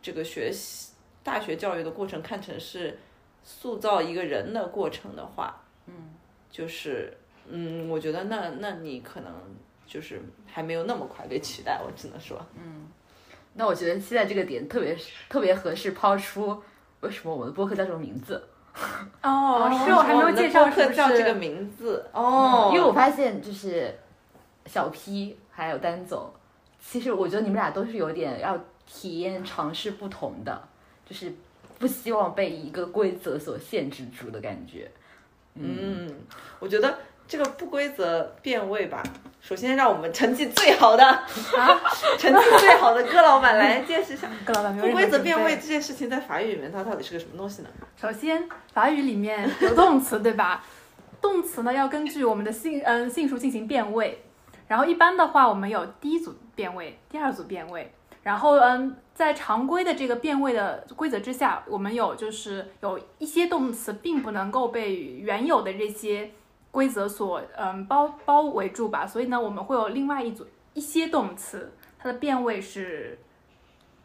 [0.00, 0.92] 这个学习
[1.22, 2.98] 大学教育的过程看成是
[3.42, 6.14] 塑造一个人的过程的话，嗯，
[6.50, 7.12] 就是。
[7.50, 9.32] 嗯，我觉得那那你可能
[9.86, 12.86] 就是还没有那么快被取代，我只能说，嗯，
[13.54, 14.96] 那我觉得现在这个点特别
[15.28, 16.62] 特别合适抛出
[17.00, 18.46] 为什么我们的播客叫 这个名字。
[19.22, 23.92] 哦，是我还没有介绍课叫这个名字哦、嗯，因为我发现就是
[24.66, 26.30] 小 P 还有丹总，
[26.80, 28.56] 其实我觉得你们俩都是有点要
[28.86, 30.68] 体验尝试不同的，
[31.04, 31.32] 就是
[31.78, 34.88] 不希望被一个规则所限制住的感觉。
[35.54, 36.14] 嗯，嗯
[36.60, 36.98] 我觉得。
[37.28, 39.02] 这个不规则变位吧，
[39.42, 41.78] 首先让我们成绩最好的啊，
[42.18, 44.26] 成绩最好的戈老板来解释一下。
[44.46, 47.68] 戈老板不规则变位这件事情在法语里面它到底是个什么东西呢？
[48.00, 50.64] 首先，法语里面有动词，对吧？
[51.20, 54.24] 动词呢要根据我们的性嗯性数进行变位，
[54.66, 57.92] 然后一般的话我们有第一组变位，第二组变位，
[58.22, 66.30] 然后嗯在常规的这个变位的规则之下，我们有就是有一些动词并不能够被原有的这些。
[66.78, 73.18] 规则所嗯包包围住吧，所以呢，我们会有另外一组一些动词，它的变位是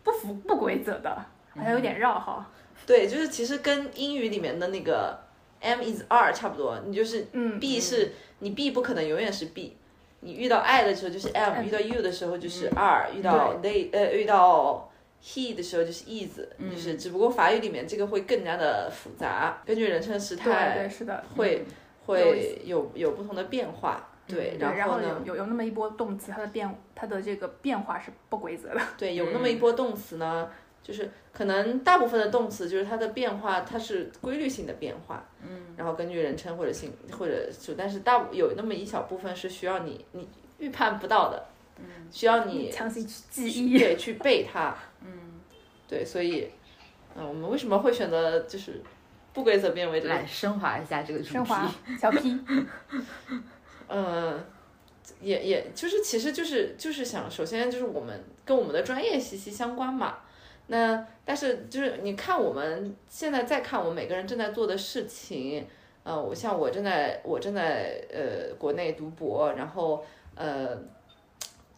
[0.03, 2.49] 不符不规则的，好像有点绕哈。
[2.87, 5.19] 对，就是其实跟英语里面的那个
[5.59, 9.77] M is R 差不多，你就是嗯 B 是你 B 不可能永远是 B，
[10.21, 14.89] 你遇到 I 的时候就是 M，遇到 You 的时候就是 R，遇到 They 呃遇到
[15.23, 21.63] He 的时候就是 is，就是只不过法语里面这个会更加的复杂，根据人称时态，对是的，会。
[22.05, 28.81] 会有有不同的变化，对，然后呢，有有有那么一波动词，它的变它的这个变化是不规则的。
[28.97, 30.49] 对，有那么一波动词呢，
[30.81, 40.27] 就是可能大部分的动词就是它的变化，它是规律性的变化，嗯，然后根据人称或者性或者就，但是大有那么一小部分是需要你你
[40.57, 41.45] 预判不到的，
[41.77, 45.39] 嗯，需要你强行去记忆，对，去背它，嗯，
[45.87, 46.49] 对，所以，
[47.15, 48.81] 嗯，我们为什么会选择就是？
[49.33, 52.39] 不规则变为来升华一下这个主题，升华小 P，
[53.89, 54.39] 呃，
[55.19, 60.17] 也也就是其实就是就是想，首先就是我们跟我们的专业息息相关嘛。
[60.67, 65.65] 那但是就是你看我们现在再看我们每个人正在做的事情，
[66.03, 70.05] 呃，我像我正在我正在呃国内读博，然后
[70.35, 70.77] 呃，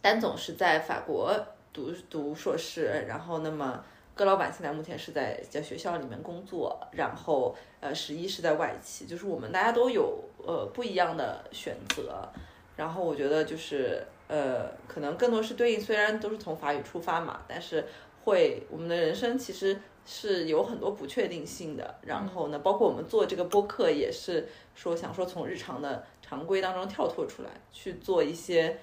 [0.02, 1.34] 丹总是在法国
[1.72, 3.82] 读读硕士，然后那么。
[4.16, 12.26] 戈老板现在目前是在在学校里面工作，然后呃十一是在外企，就是我们大家都有呃不一样的选择，
[12.76, 17.84] 然后我觉得就是呃可能更多是对应，虽然都是从法语出发嘛，但是
[18.24, 28.78] 会我们的人生其实是有很多不确定性的，然后呢，包括我们做这个播客也是说想说从日常的常规当中跳脱出来去做一些。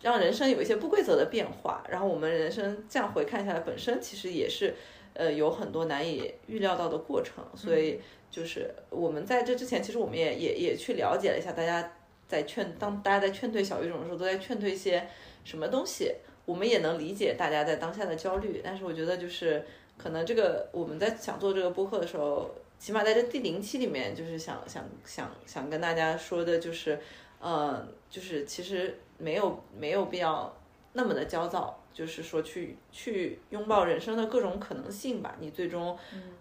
[0.00, 4.74] 让人生有一些不规则的变化，然后我们人生这样回看下来，本身其实也是，
[5.14, 8.00] 呃有很多难以预料到的过程，所以
[8.30, 11.92] 就是我们在这之前，其实我们也也也去了解了一下，大家
[12.26, 15.06] 在劝当大家在劝退小语种的时候，都在劝退一些
[15.44, 16.14] 什么东西，
[16.44, 19.64] 我们也能理解大家在当下的焦虑，但是我觉得就是
[19.96, 22.50] 可能这个我们在想做这个播客的时候。
[22.78, 26.96] 起码在这第零期里面，就是想想想想跟大家说的，就是，
[27.40, 30.54] 呃，就是其实没有没有必要
[30.92, 35.36] 那么的焦躁，就是说去去拥抱人生的各种可能性吧。
[35.40, 35.96] 你最终，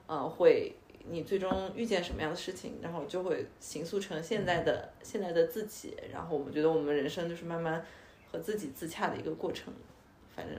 [0.08, 0.76] 呃，会
[1.10, 5.96] 你最终遇见什么样的事情，然后就会形塑成现在的现在的自己。
[6.12, 7.86] 然后我们觉得我们人生就是慢慢
[8.32, 9.74] 和自己自洽的一个过程，
[10.36, 10.58] 反正。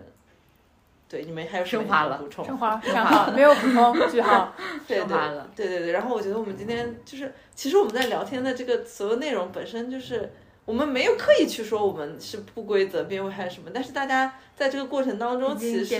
[1.09, 2.45] 对，你们还有什么补充？
[2.45, 4.53] 升华， 升华，没有补充，句号。
[4.87, 5.49] 升华了。
[5.57, 10.31] 对对对，然后我觉得我们今天就是，其实我们在聊天的这个所有内容本身就是，
[10.67, 15.97] 我们没有刻意去说我们是不规则变位还是什么，但是大家在这个过程当中其实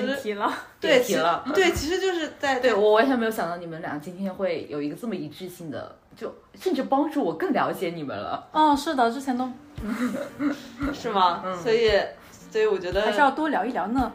[0.79, 8.47] 对提了，对，其实就是在对我完全没有想到你们俩今天会有一个这么一致性的，就甚至帮助我更了解你们了。
[8.53, 9.51] 哦，是的，之前都，
[10.93, 11.43] 是吗？
[11.63, 11.91] 所以，
[12.51, 14.13] 所以我觉得还是要多聊一聊呢。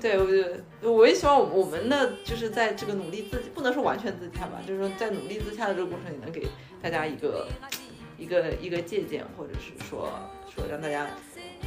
[0.00, 6.46] 对，我觉得我也希望我们的就是在这个努力自不能说完全自洽吧，就是说在努力自洽的这个过程里，能给
[6.82, 7.48] 大家一个
[8.18, 10.08] 一个一个借鉴，或者是说
[10.54, 11.06] 说让大家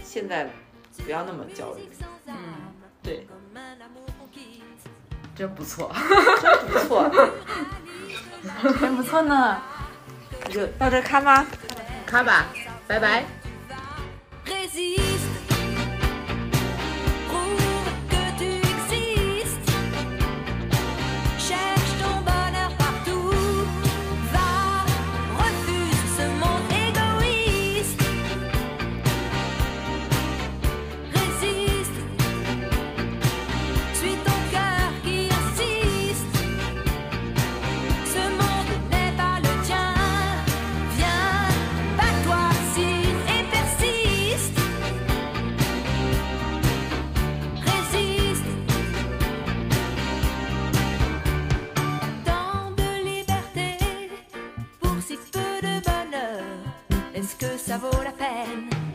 [0.03, 0.49] 现在
[1.03, 1.81] 不要那么焦虑。
[2.27, 2.35] 嗯，
[3.01, 3.25] 对，
[5.35, 5.91] 真不错，
[6.41, 7.09] 真不错，
[8.79, 9.61] 真不错呢。
[10.49, 11.45] 就到这看吗？
[12.05, 12.47] 看吧，
[12.87, 13.25] 拜拜。
[57.57, 58.88] Ça vaut la peine